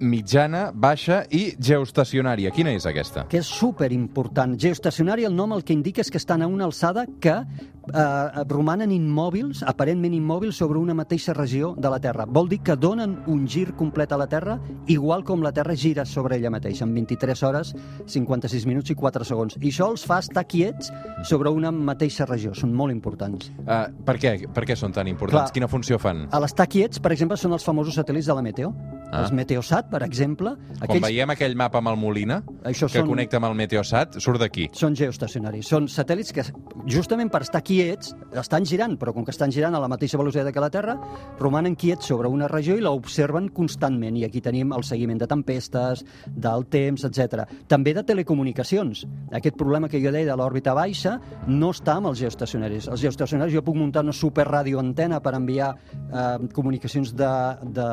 Mitjana, 0.01 0.71
baixa 0.73 1.21
i 1.29 1.51
geoestacionària. 1.57 2.51
Quina 2.51 2.73
és 2.75 2.85
aquesta? 2.89 3.25
que 3.31 3.39
és 3.39 3.47
super 3.47 3.91
important. 3.95 4.57
Geoestacionari, 4.59 5.23
el 5.23 5.35
nom 5.35 5.53
el 5.55 5.63
que 5.63 5.71
indica 5.73 6.01
és 6.03 6.09
que 6.11 6.19
estan 6.19 6.41
a 6.41 6.47
una 6.51 6.65
alçada 6.67 7.05
que 7.23 7.31
eh, 7.31 8.43
romanen 8.49 8.91
immòbils, 8.91 9.61
aparentment 9.67 10.13
immòbils, 10.17 10.57
sobre 10.59 10.79
una 10.79 10.95
mateixa 10.97 11.33
regió 11.37 11.73
de 11.77 11.91
la 11.93 11.99
Terra. 12.03 12.25
Vol 12.27 12.49
dir 12.51 12.59
que 12.65 12.75
donen 12.75 13.17
un 13.31 13.45
gir 13.47 13.71
complet 13.79 14.11
a 14.11 14.19
la 14.19 14.27
Terra, 14.27 14.57
igual 14.87 15.23
com 15.23 15.45
la 15.45 15.53
Terra 15.55 15.75
gira 15.75 16.05
sobre 16.05 16.37
ella 16.37 16.51
mateixa, 16.51 16.83
en 16.83 16.93
23 16.93 17.43
hores, 17.47 17.73
56 18.05 18.67
minuts 18.67 18.91
i 18.91 18.97
4 18.99 19.27
segons. 19.27 19.57
I 19.61 19.69
això 19.71 19.91
els 19.91 20.05
fa 20.07 20.19
estar 20.19 20.45
quiets 20.47 20.91
sobre 21.23 21.49
una 21.49 21.71
mateixa 21.71 22.27
regió. 22.27 22.55
Són 22.57 22.73
molt 22.75 22.91
importants. 22.91 23.51
Uh, 23.63 23.87
per, 24.05 24.17
què? 24.19 24.35
per 24.51 24.65
què 24.67 24.75
són 24.75 24.91
tan 24.91 25.07
importants? 25.07 25.51
Clar. 25.51 25.55
Quina 25.55 25.71
funció 25.71 26.01
fan? 26.01 26.25
A 26.31 26.41
l'estar 26.43 26.67
quiets, 26.67 26.99
per 26.99 27.13
exemple, 27.15 27.39
són 27.39 27.55
els 27.55 27.63
famosos 27.63 27.95
satèl·lits 27.95 28.27
de 28.27 28.35
la 28.35 28.43
Meteo. 28.45 28.75
Ah. 29.11 29.21
Els 29.25 29.31
Meteosat, 29.35 29.89
per 29.91 30.03
exemple. 30.05 30.53
Quan 30.85 31.01
veiem 31.03 31.29
aquell 31.33 31.55
mapa 31.59 31.79
amb 31.81 31.89
el 31.91 31.97
Molina, 31.97 32.41
Això 32.63 32.87
que 32.87 32.99
són- 33.01 33.07
connecta 33.09 33.37
amb 33.37 33.45
el 33.49 33.55
Meteosat, 33.55 34.15
surt 34.23 34.39
d'aquí. 34.39 34.69
Són 34.73 34.95
geoestacionaris. 34.95 35.67
Són 35.67 35.87
satèl·lits 35.87 36.31
que, 36.31 36.43
justament 36.87 37.29
per 37.29 37.41
estar 37.41 37.61
quiets, 37.61 38.15
estan 38.33 38.65
girant, 38.65 38.97
però 38.97 39.13
com 39.13 39.25
que 39.25 39.31
estan 39.31 39.51
girant 39.51 39.75
a 39.75 39.79
la 39.79 39.89
mateixa 39.91 40.17
velocitat 40.17 40.53
que 40.53 40.59
la 40.63 40.69
Terra, 40.69 40.95
romanen 41.39 41.75
quiets 41.75 42.05
sobre 42.07 42.27
una 42.29 42.47
regió 42.47 42.77
i 42.77 42.81
l'observen 42.81 43.49
constantment. 43.49 44.15
I 44.17 44.23
aquí 44.25 44.39
tenim 44.41 44.71
el 44.73 44.83
seguiment 44.83 45.19
de 45.19 45.27
tempestes, 45.27 46.05
del 46.27 46.65
temps, 46.67 47.03
etc. 47.03 47.43
També 47.67 47.93
de 47.93 48.03
telecomunicacions. 48.03 49.05
Aquest 49.31 49.57
problema 49.57 49.89
que 49.89 49.99
jo 50.01 50.11
deia 50.11 50.25
de 50.31 50.37
l'òrbita 50.37 50.73
baixa 50.73 51.19
no 51.47 51.71
està 51.71 51.97
amb 51.97 52.07
els 52.07 52.19
geoestacionaris. 52.19 52.87
Els 52.87 53.01
geoestacionaris 53.01 53.53
jo 53.53 53.61
puc 53.61 53.75
muntar 53.75 54.03
una 54.03 54.13
superradioantena 54.13 55.19
per 55.21 55.35
enviar 55.35 55.75
eh, 55.75 56.47
comunicacions 56.53 57.13
de, 57.15 57.31
de, 57.75 57.89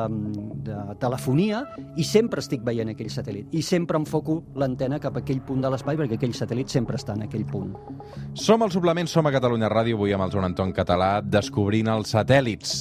de 0.69 0.77
telefonia 1.09 1.63
i 1.97 2.05
sempre 2.07 2.43
estic 2.43 2.63
veient 2.65 2.93
aquell 2.93 3.11
satèl·lit. 3.11 3.49
I 3.57 3.63
sempre 3.65 3.99
enfoco 3.99 4.39
l'antena 4.59 5.01
cap 5.01 5.17
a 5.17 5.23
aquell 5.23 5.41
punt 5.45 5.65
de 5.65 5.73
l'espai 5.73 5.97
perquè 5.99 6.19
aquell 6.19 6.35
satèl·lit 6.37 6.71
sempre 6.71 6.99
està 6.99 7.17
en 7.17 7.25
aquell 7.27 7.45
punt. 7.49 7.73
Som 8.37 8.63
al 8.63 8.73
suplement, 8.73 9.09
som 9.09 9.27
a 9.27 9.33
Catalunya 9.35 9.71
Ràdio, 9.71 9.97
avui 9.99 10.13
amb 10.15 10.27
el 10.27 10.33
Joan 10.33 10.51
Anton 10.51 10.73
Català, 10.75 11.19
descobrint 11.25 11.89
els 11.91 12.13
satèl·lits. 12.15 12.75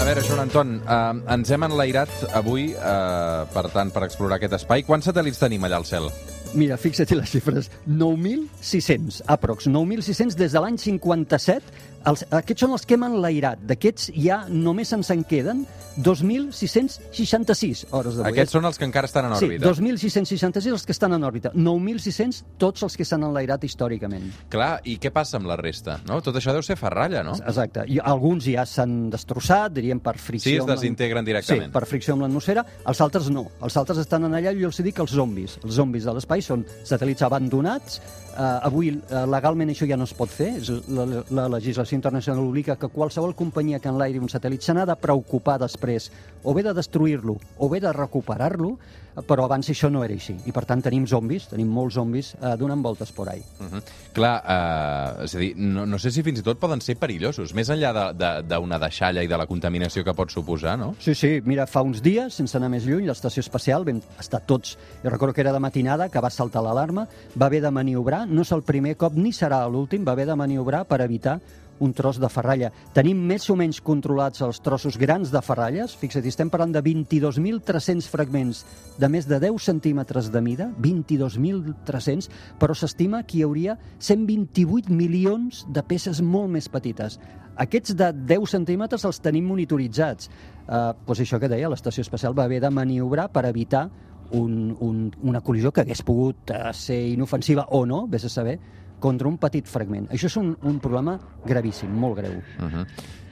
A 0.00 0.04
veure, 0.08 0.22
Joan 0.24 0.46
Anton, 0.46 0.76
eh, 0.80 1.34
ens 1.34 1.50
hem 1.52 1.66
enlairat 1.66 2.32
avui, 2.32 2.70
eh, 2.72 3.40
per 3.52 3.68
tant, 3.74 3.92
per 3.92 4.06
explorar 4.06 4.38
aquest 4.40 4.56
espai. 4.62 4.86
Quants 4.86 5.10
satèl·lits 5.10 5.42
tenim 5.42 5.66
allà 5.68 5.76
al 5.76 5.84
cel? 5.84 6.08
Mira, 6.54 6.76
fixa't 6.80 7.14
les 7.14 7.30
xifres. 7.30 7.70
9.600, 7.86 9.22
aprox. 9.30 9.68
9.600 9.70 10.34
des 10.38 10.52
de 10.52 10.62
l'any 10.62 10.78
57. 10.80 11.88
Els, 12.08 12.22
aquests 12.32 12.64
són 12.64 12.72
els 12.72 12.86
que 12.88 12.96
hem 12.96 13.02
enlairat. 13.04 13.60
D'aquests 13.68 14.08
ja 14.16 14.40
només 14.48 14.88
ens 14.96 15.10
en 15.12 15.20
queden 15.28 15.66
2.666 16.00 17.82
hores 17.92 18.16
d'avui. 18.16 18.30
Aquests 18.32 18.54
són 18.56 18.64
els 18.68 18.78
que 18.80 18.86
encara 18.88 19.08
estan 19.10 19.28
en 19.28 19.34
Sí, 19.36 19.44
òrbita. 19.50 19.68
2.666 19.68 20.72
els 20.72 20.86
que 20.88 20.94
estan 20.96 21.12
en 21.12 21.26
òrbita. 21.28 21.52
9.600 21.52 22.40
tots 22.58 22.86
els 22.86 22.96
que 22.96 23.04
s'han 23.04 23.26
enlairat 23.28 23.66
històricament. 23.68 24.30
Clar, 24.52 24.80
i 24.88 24.96
què 25.02 25.12
passa 25.12 25.36
amb 25.36 25.50
la 25.50 25.58
resta? 25.60 25.98
No? 26.08 26.22
Tot 26.24 26.40
això 26.40 26.54
deu 26.56 26.64
ser 26.64 26.78
ferralla, 26.80 27.22
no? 27.26 27.36
Exacte. 27.36 27.84
I 27.92 28.00
alguns 28.00 28.48
ja 28.48 28.64
s'han 28.64 29.10
destrossat, 29.12 29.74
diríem, 29.76 30.00
per 30.00 30.16
fricció... 30.16 30.50
Sí, 30.50 30.56
es 30.56 30.66
desintegren 30.72 31.26
directament. 31.28 31.68
Sí, 31.68 31.74
per 31.76 31.84
fricció 31.90 32.16
amb 32.16 32.24
l'atmosfera. 32.24 32.64
Els 32.88 33.04
altres 33.04 33.28
no. 33.28 33.44
Els 33.60 33.76
altres 33.76 34.00
estan 34.06 34.24
en 34.30 34.40
allà 34.40 34.54
i 34.56 34.62
jo 34.64 34.72
els 34.72 34.80
dic 34.84 35.04
els 35.04 35.12
zombis. 35.12 35.58
Els 35.64 35.76
zombis 35.76 36.08
de 36.08 36.16
l'espai 36.16 36.39
són 36.44 36.64
satèl·lits 36.84 37.24
abandonats. 37.26 38.00
Uh, 38.30 38.60
avui 38.68 38.92
uh, 38.94 39.24
legalment 39.26 39.72
això 39.72 39.88
ja 39.88 39.98
no 39.98 40.06
es 40.08 40.14
pot 40.16 40.30
fer. 40.32 40.52
És 40.60 40.70
la, 40.88 41.06
la 41.34 41.46
legislació 41.56 41.98
internacional 41.98 42.44
obliga 42.44 42.78
que 42.80 42.90
qualsevol 42.92 43.34
companyia 43.38 43.80
que 43.82 43.90
enlairi 43.90 44.22
un 44.22 44.30
satèl·lit 44.32 44.64
se 44.64 44.76
n'ha 44.76 44.86
de 44.88 44.96
preocupar 45.00 45.58
després 45.62 46.10
o 46.42 46.54
bé 46.54 46.62
de 46.62 46.74
destruir-lo 46.74 47.38
o 47.58 47.68
bé 47.68 47.80
de 47.80 47.92
recuperar-lo, 47.92 48.76
eh, 49.16 49.22
però 49.26 49.44
abans 49.44 49.68
això 49.70 49.90
no 49.90 50.04
era 50.04 50.14
així. 50.14 50.36
I 50.46 50.52
per 50.52 50.64
tant 50.68 50.82
tenim 50.82 51.06
zombis, 51.06 51.48
tenim 51.50 51.68
molts 51.68 51.98
zombis 51.98 52.32
uh, 52.40 52.54
donant 52.60 52.82
voltes 52.82 53.12
por 53.12 53.28
ahí. 53.28 53.42
Uh 53.60 53.66
-huh. 53.66 53.82
Clar, 54.12 54.42
eh, 54.46 55.24
és 55.24 55.34
a 55.34 55.38
dir, 55.38 55.54
no, 55.56 55.86
no 55.86 55.98
sé 55.98 56.10
si 56.10 56.22
fins 56.22 56.40
i 56.40 56.42
tot 56.42 56.58
poden 56.58 56.80
ser 56.80 56.96
perillosos, 56.96 57.54
més 57.54 57.68
enllà 57.68 57.92
d'una 57.92 58.12
de, 58.12 58.42
de, 58.42 58.56
d'una 58.56 58.78
deixalla 58.78 59.22
i 59.22 59.28
de 59.28 59.36
la 59.36 59.46
contaminació 59.46 60.04
que 60.04 60.14
pot 60.14 60.30
suposar, 60.30 60.78
no? 60.78 60.94
Sí, 60.98 61.14
sí, 61.14 61.40
mira, 61.44 61.66
fa 61.66 61.82
uns 61.82 62.02
dies, 62.02 62.34
sense 62.34 62.56
anar 62.56 62.70
més 62.70 62.84
lluny, 62.84 63.06
l'estació 63.06 63.40
espacial, 63.40 63.84
vam 63.84 64.00
estar 64.18 64.40
tots, 64.40 64.78
jo 65.02 65.10
recordo 65.10 65.34
que 65.34 65.40
era 65.40 65.52
de 65.52 65.60
matinada, 65.60 66.08
que 66.08 66.20
va 66.20 66.30
saltar 66.30 66.62
l'alarma, 66.62 67.08
va 67.40 67.46
haver 67.46 67.62
de 67.62 67.70
maniobrar, 67.70 68.26
no 68.26 68.42
és 68.42 68.52
el 68.52 68.62
primer 68.62 68.96
cop 68.96 69.14
ni 69.14 69.32
serà 69.32 69.68
l'últim, 69.68 70.04
va 70.04 70.12
haver 70.12 70.26
de 70.26 70.36
maniobrar 70.36 70.84
per 70.84 71.00
evitar 71.00 71.40
un 71.80 71.92
tros 71.96 72.20
de 72.20 72.28
ferralla. 72.30 72.70
Tenim 72.94 73.18
més 73.26 73.48
o 73.50 73.56
menys 73.58 73.80
controlats 73.84 74.44
els 74.44 74.60
trossos 74.62 74.98
grans 75.00 75.32
de 75.32 75.42
ferralles, 75.42 75.96
fixa't, 75.98 76.26
estem 76.28 76.52
parlant 76.52 76.74
de 76.76 76.82
22.300 76.84 78.08
fragments 78.12 78.62
de 79.00 79.08
més 79.08 79.26
de 79.28 79.40
10 79.40 79.64
centímetres 79.64 80.30
de 80.30 80.44
mida, 80.44 80.70
22.300, 80.78 82.30
però 82.60 82.76
s'estima 82.76 83.24
que 83.24 83.40
hi 83.40 83.44
hauria 83.48 83.78
128 83.98 84.92
milions 84.92 85.64
de 85.68 85.84
peces 85.88 86.20
molt 86.20 86.52
més 86.52 86.68
petites. 86.68 87.18
Aquests 87.60 87.96
de 87.96 88.12
10 88.28 88.52
centímetres 88.54 89.04
els 89.04 89.18
tenim 89.20 89.48
monitoritzats. 89.50 90.30
Uh, 90.70 90.92
doncs 91.06 91.24
això 91.24 91.40
que 91.40 91.50
deia, 91.50 91.68
l'estació 91.68 92.04
espacial 92.06 92.36
va 92.36 92.46
haver 92.46 92.60
de 92.62 92.70
maniobrar 92.70 93.28
per 93.32 93.44
evitar 93.48 93.88
un, 94.36 94.76
un, 94.78 95.08
una 95.26 95.42
col·lisió 95.42 95.72
que 95.74 95.82
hagués 95.82 96.04
pogut 96.06 96.52
uh, 96.54 96.70
ser 96.76 97.00
inofensiva 97.10 97.66
o 97.76 97.82
no, 97.88 98.04
vés 98.08 98.24
a 98.24 98.30
saber, 98.32 98.58
contra 99.00 99.28
un 99.28 99.38
petit 99.40 99.66
fragment. 99.66 100.06
Això 100.12 100.28
és 100.30 100.36
un, 100.38 100.52
un 100.62 100.78
problema 100.78 101.16
gravíssim, 101.46 101.90
molt 101.90 102.20
greu. 102.20 102.38
Uh 102.60 102.68
-huh. 102.68 102.86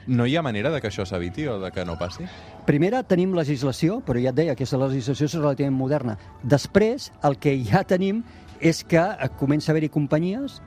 No 0.09 0.25
hi 0.25 0.35
ha 0.35 0.41
manera 0.41 0.71
de 0.71 0.81
que 0.81 0.87
això 0.89 1.05
s'eviti 1.05 1.45
o 1.47 1.59
de 1.59 1.71
que 1.71 1.85
no 1.85 1.95
passi? 1.97 2.23
Primera, 2.65 3.03
tenim 3.03 3.35
legislació, 3.35 4.01
però 4.05 4.21
ja 4.21 4.29
et 4.29 4.35
deia, 4.35 4.51
aquesta 4.53 4.77
legislació 4.77 5.25
és 5.25 5.33
relativament 5.33 5.77
moderna. 5.77 6.17
Després, 6.41 7.11
el 7.23 7.37
que 7.37 7.63
ja 7.63 7.83
tenim 7.83 8.23
és 8.59 8.83
que 8.83 9.01
comença 9.37 9.71
a 9.71 9.73
haver-hi 9.73 9.89
companyies 9.89 10.61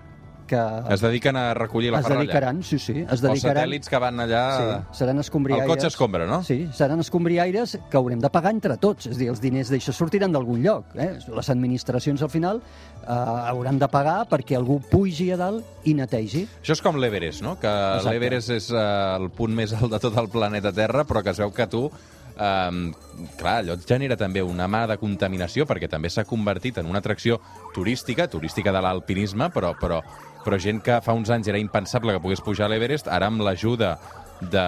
que 0.47 0.61
Es 0.93 1.01
dediquen 1.01 1.37
a 1.37 1.55
recollir 1.55 1.91
la 1.93 2.01
es 2.01 2.07
ferralla? 2.07 2.25
dedicaran, 2.27 2.63
sí, 2.63 2.79
sí, 2.79 3.01
es 3.01 3.09
Els 3.13 3.23
dedicaran... 3.23 3.63
satèl·lits 3.65 3.89
que 3.91 3.99
van 4.03 4.21
allà... 4.21 4.43
Sí, 4.57 4.99
seran 4.99 5.19
escombriaires. 5.23 5.67
El 5.67 5.71
cotxe 5.75 5.87
escombra, 5.89 6.27
no? 6.27 6.43
Sí, 6.45 6.69
seran 6.73 7.01
escombriaires 7.01 7.79
que 7.91 7.97
haurem 7.97 8.21
de 8.21 8.31
pagar 8.31 8.53
entre 8.53 8.77
tots. 8.77 9.07
És 9.11 9.17
a 9.17 9.21
dir, 9.21 9.29
els 9.33 9.41
diners 9.43 9.71
d'això 9.73 9.93
sortiran 9.97 10.33
d'algun 10.33 10.63
lloc. 10.63 10.95
Eh? 10.97 11.11
Les 11.29 11.51
administracions, 11.51 12.23
al 12.23 12.31
final, 12.31 12.63
eh, 13.03 13.11
hauran 13.13 13.79
de 13.79 13.89
pagar 13.89 14.23
perquè 14.31 14.57
algú 14.59 14.81
pugi 14.91 15.31
a 15.33 15.37
dalt 15.41 15.87
i 15.89 15.95
netegi. 15.99 16.47
Això 16.63 16.77
és 16.77 16.83
com 16.83 16.97
l'Everest, 17.01 17.43
no? 17.43 17.57
Que 17.61 17.73
l'Everest 18.09 18.51
és 18.57 18.71
eh, 18.71 18.83
el 19.19 19.31
punt 19.35 19.55
més 19.55 19.73
alt 19.79 19.91
de 19.93 20.03
tot 20.03 20.17
el 20.19 20.29
planeta 20.33 20.73
Terra, 20.73 21.05
però 21.05 21.23
que 21.23 21.31
es 21.35 21.39
veu 21.43 21.51
que 21.53 21.67
tu... 21.71 21.87
Um, 22.33 22.95
clar, 23.37 23.59
allò 23.61 23.77
genera 23.77 24.17
també 24.17 24.41
una 24.43 24.65
mà 24.71 24.87
de 24.89 24.97
contaminació 24.97 25.67
perquè 25.69 25.89
també 25.91 26.09
s'ha 26.09 26.25
convertit 26.25 26.79
en 26.81 26.87
una 26.89 27.03
atracció 27.03 27.37
turística, 27.75 28.25
turística 28.33 28.73
de 28.73 28.81
l'alpinisme, 28.81 29.51
però, 29.53 29.75
però, 29.79 30.01
però 30.45 30.59
gent 30.59 30.81
que 30.83 30.97
fa 31.05 31.13
uns 31.13 31.31
anys 31.31 31.51
era 31.53 31.61
impensable 31.61 32.15
que 32.17 32.23
pogués 32.25 32.41
pujar 32.41 32.67
a 32.67 32.73
l'Everest, 32.73 33.11
ara 33.13 33.29
amb 33.29 33.45
l'ajuda 33.45 33.99
de, 34.41 34.65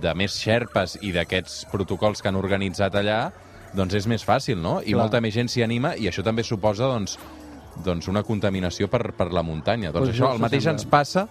de 0.00 0.14
més 0.14 0.38
xerpes 0.38 0.96
i 1.02 1.10
d'aquests 1.12 1.66
protocols 1.72 2.22
que 2.22 2.30
han 2.30 2.38
organitzat 2.38 2.94
allà, 2.96 3.18
doncs 3.74 3.98
és 3.98 4.06
més 4.08 4.24
fàcil, 4.24 4.62
no? 4.62 4.78
I 4.80 4.94
Clar. 4.94 5.02
molta 5.02 5.20
més 5.20 5.34
gent 5.34 5.50
s'hi 5.50 5.66
anima 5.66 5.96
i 5.98 6.08
això 6.08 6.22
també 6.24 6.46
suposa, 6.46 6.86
doncs, 6.88 7.18
doncs 7.84 8.08
una 8.08 8.22
contaminació 8.22 8.88
per, 8.88 9.10
per 9.12 9.28
la 9.34 9.42
muntanya. 9.42 9.90
Doncs 9.92 10.06
Pues 10.06 10.14
això, 10.16 10.32
el 10.32 10.40
mateix 10.40 10.64
s'assembla. 10.64 10.86
ens 10.86 10.88
passa 10.88 11.28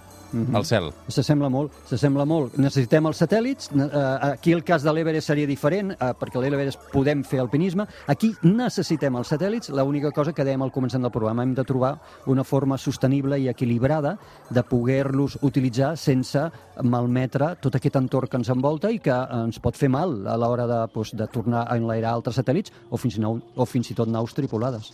al 0.53 0.65
cel. 0.65 0.91
S'assembla 1.07 1.49
molt, 1.49 1.73
s'assembla 1.89 2.25
molt. 2.25 2.57
Necessitem 2.57 3.05
els 3.09 3.21
satèl·lits. 3.21 3.69
eh, 3.73 4.31
Aquí 4.31 4.53
el 4.53 4.63
cas 4.63 4.83
de 4.83 4.93
l'Everest 4.93 5.27
seria 5.27 5.47
diferent, 5.47 5.91
eh, 5.91 6.13
perquè 6.19 6.37
a 6.37 6.41
l'Everest 6.41 6.79
podem 6.91 7.23
fer 7.23 7.39
alpinisme. 7.39 7.87
Aquí 8.07 8.33
necessitem 8.43 9.15
els 9.15 9.31
satèl·lits. 9.31 9.69
L'única 9.69 10.11
cosa 10.11 10.33
que 10.33 10.43
dèiem 10.43 10.61
al 10.61 10.71
començament 10.71 11.03
del 11.03 11.11
programa, 11.11 11.43
hem 11.43 11.53
de 11.53 11.63
trobar 11.63 11.99
una 12.25 12.43
forma 12.43 12.77
sostenible 12.77 13.39
i 13.39 13.47
equilibrada 13.49 14.17
de 14.49 14.63
poder-los 14.63 15.37
utilitzar 15.41 15.95
sense 15.97 16.49
malmetre 16.83 17.55
tot 17.61 17.75
aquest 17.75 17.95
entorn 17.95 18.27
que 18.27 18.37
ens 18.37 18.49
envolta 18.49 18.91
i 18.91 18.99
que 18.99 19.13
ens 19.13 19.59
pot 19.59 19.75
fer 19.75 19.89
mal 19.89 20.27
a 20.27 20.37
l'hora 20.37 20.67
de, 20.67 20.81
doncs, 20.93 21.15
de 21.17 21.27
tornar 21.27 21.65
a 21.67 21.77
enlairar 21.77 22.13
altres 22.13 22.37
satèl·lits 22.37 22.71
o 22.89 22.97
fins, 22.97 23.17
i 23.17 23.23
nou, 23.23 23.39
o 23.55 23.65
fins 23.65 23.91
i 23.91 23.97
tot 23.97 24.07
naus 24.07 24.33
tripulades. 24.33 24.93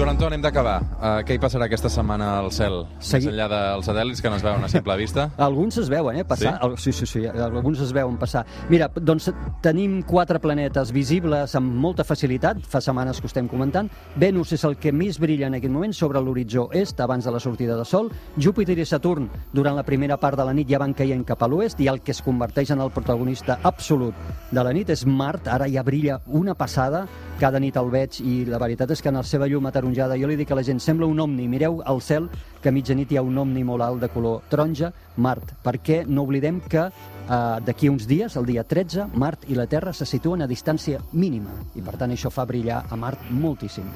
Joan 0.00 0.14
Anton, 0.14 0.32
hem 0.32 0.40
d'acabar. 0.40 0.78
Uh, 0.80 1.08
què 1.28 1.34
hi 1.36 1.38
passarà 1.42 1.66
aquesta 1.68 1.90
setmana 1.92 2.30
al 2.38 2.46
cel? 2.56 2.86
Segui- 3.04 3.26
Més 3.26 3.34
enllà 3.34 3.48
dels 3.52 3.84
satèl·lits 3.84 4.22
que 4.24 4.30
no 4.32 4.38
es 4.38 4.42
veuen 4.42 4.64
a 4.64 4.68
simple 4.72 4.94
vista? 4.96 5.26
Alguns 5.46 5.76
es 5.76 5.90
veuen, 5.92 6.16
eh, 6.16 6.24
passar. 6.24 6.54
Sí? 6.78 6.86
Sí? 6.86 6.92
sí, 7.02 7.06
sí, 7.06 7.26
alguns 7.26 7.82
es 7.84 7.92
veuen 7.92 8.16
passar. 8.16 8.46
Mira, 8.70 8.88
doncs 8.96 9.28
tenim 9.60 9.98
quatre 10.08 10.40
planetes 10.40 10.88
visibles 10.96 11.52
amb 11.60 11.76
molta 11.76 12.06
facilitat, 12.08 12.62
fa 12.64 12.80
setmanes 12.80 13.20
que 13.20 13.28
ho 13.28 13.28
estem 13.28 13.46
comentant. 13.46 13.90
Venus 14.16 14.54
és 14.56 14.64
el 14.64 14.78
que 14.80 14.88
més 14.90 15.18
brilla 15.20 15.50
en 15.52 15.58
aquest 15.58 15.74
moment 15.74 15.92
sobre 15.92 16.24
l'horitzó 16.24 16.70
est, 16.72 16.96
abans 17.04 17.28
de 17.28 17.36
la 17.36 17.40
sortida 17.44 17.76
de 17.76 17.84
Sol. 17.84 18.08
Júpiter 18.38 18.78
i 18.80 18.86
Saturn, 18.88 19.28
durant 19.52 19.76
la 19.76 19.84
primera 19.84 20.16
part 20.16 20.40
de 20.40 20.48
la 20.48 20.56
nit, 20.56 20.70
ja 20.72 20.80
van 20.80 20.96
caient 20.96 21.26
cap 21.28 21.44
a 21.44 21.46
l'oest, 21.52 21.76
i 21.84 21.92
el 21.92 22.00
que 22.00 22.16
es 22.16 22.22
converteix 22.24 22.72
en 22.72 22.80
el 22.80 22.88
protagonista 22.90 23.58
absolut 23.62 24.16
de 24.50 24.64
la 24.64 24.72
nit 24.72 24.88
és 24.96 25.04
Mart, 25.04 25.44
ara 25.46 25.68
ja 25.68 25.84
brilla 25.84 26.22
una 26.26 26.56
passada, 26.56 27.04
cada 27.38 27.60
nit 27.60 27.76
el 27.76 27.92
veig 27.92 28.18
i 28.24 28.46
la 28.48 28.58
veritat 28.60 28.90
és 28.96 29.00
que 29.04 29.08
en 29.12 29.20
la 29.20 29.22
seva 29.24 29.46
llum 29.48 29.68
ataronjada 29.90 30.16
jo 30.20 30.28
li 30.28 30.36
dic 30.38 30.50
a 30.50 30.54
la 30.54 30.62
gent, 30.62 30.80
sembla 30.80 31.06
un 31.06 31.18
omni, 31.20 31.48
mireu 31.48 31.80
al 31.84 32.00
cel 32.00 32.28
que 32.62 32.68
a 32.68 32.72
mitjanit 32.72 33.10
hi 33.12 33.18
ha 33.18 33.22
un 33.22 33.36
omni 33.38 33.64
molt 33.64 33.82
alt 33.82 34.00
de 34.00 34.08
color 34.08 34.42
taronja, 34.50 34.92
Mart, 35.16 35.54
perquè 35.64 36.04
no 36.06 36.22
oblidem 36.22 36.60
que 36.60 36.86
eh, 36.86 37.56
d'aquí 37.66 37.88
uns 37.90 38.06
dies, 38.06 38.36
el 38.36 38.46
dia 38.46 38.64
13, 38.64 39.08
Mart 39.14 39.48
i 39.48 39.56
la 39.58 39.66
Terra 39.66 39.92
se 39.92 40.06
situen 40.06 40.42
a 40.42 40.48
distància 40.48 41.00
mínima 41.12 41.50
i 41.74 41.82
per 41.82 41.96
tant 41.98 42.12
això 42.12 42.30
fa 42.30 42.46
brillar 42.46 42.84
a 42.88 42.96
Mart 42.96 43.30
moltíssim. 43.30 43.88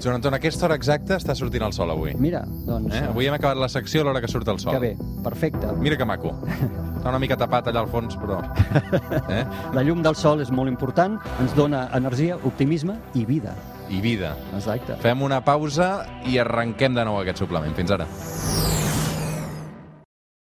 Joan 0.00 0.16
Anton, 0.16 0.32
a 0.32 0.38
aquesta 0.40 0.64
hora 0.64 0.76
exacta 0.78 1.18
està 1.18 1.34
sortint 1.36 1.64
el 1.66 1.74
sol 1.76 1.90
avui. 1.92 2.14
Mira, 2.16 2.44
doncs, 2.46 2.94
Eh? 2.94 3.02
Avui 3.10 3.26
hem 3.26 3.34
acabat 3.36 3.58
la 3.60 3.68
secció 3.68 4.00
a 4.00 4.04
l'hora 4.04 4.20
que 4.20 4.28
surt 4.28 4.48
el 4.48 4.58
sol. 4.58 4.72
que 4.72 4.78
bé, 4.78 4.96
perfecte. 5.22 5.66
Mira 5.76 5.96
que 5.96 6.04
maco. 6.04 6.32
Està 7.00 7.08
una 7.08 7.18
mica 7.18 7.36
tapat 7.36 7.68
allà 7.68 7.80
al 7.80 7.88
fons, 7.88 8.16
però... 8.16 8.40
Eh? 9.30 9.44
La 9.74 9.82
llum 9.82 10.02
del 10.02 10.16
sol 10.16 10.40
és 10.40 10.50
molt 10.50 10.68
important, 10.68 11.18
ens 11.40 11.52
dona 11.54 11.88
energia, 11.96 12.36
optimisme 12.44 12.96
i 13.14 13.24
vida. 13.24 13.54
I 13.90 14.00
vida. 14.00 14.36
Exacte. 14.54 14.96
Fem 15.02 15.22
una 15.26 15.42
pausa 15.44 15.90
i 16.30 16.38
arrenquem 16.38 16.94
de 16.94 17.06
nou 17.06 17.20
aquest 17.20 17.42
suplement. 17.42 17.74
Fins 17.76 17.90
ara. 17.98 18.06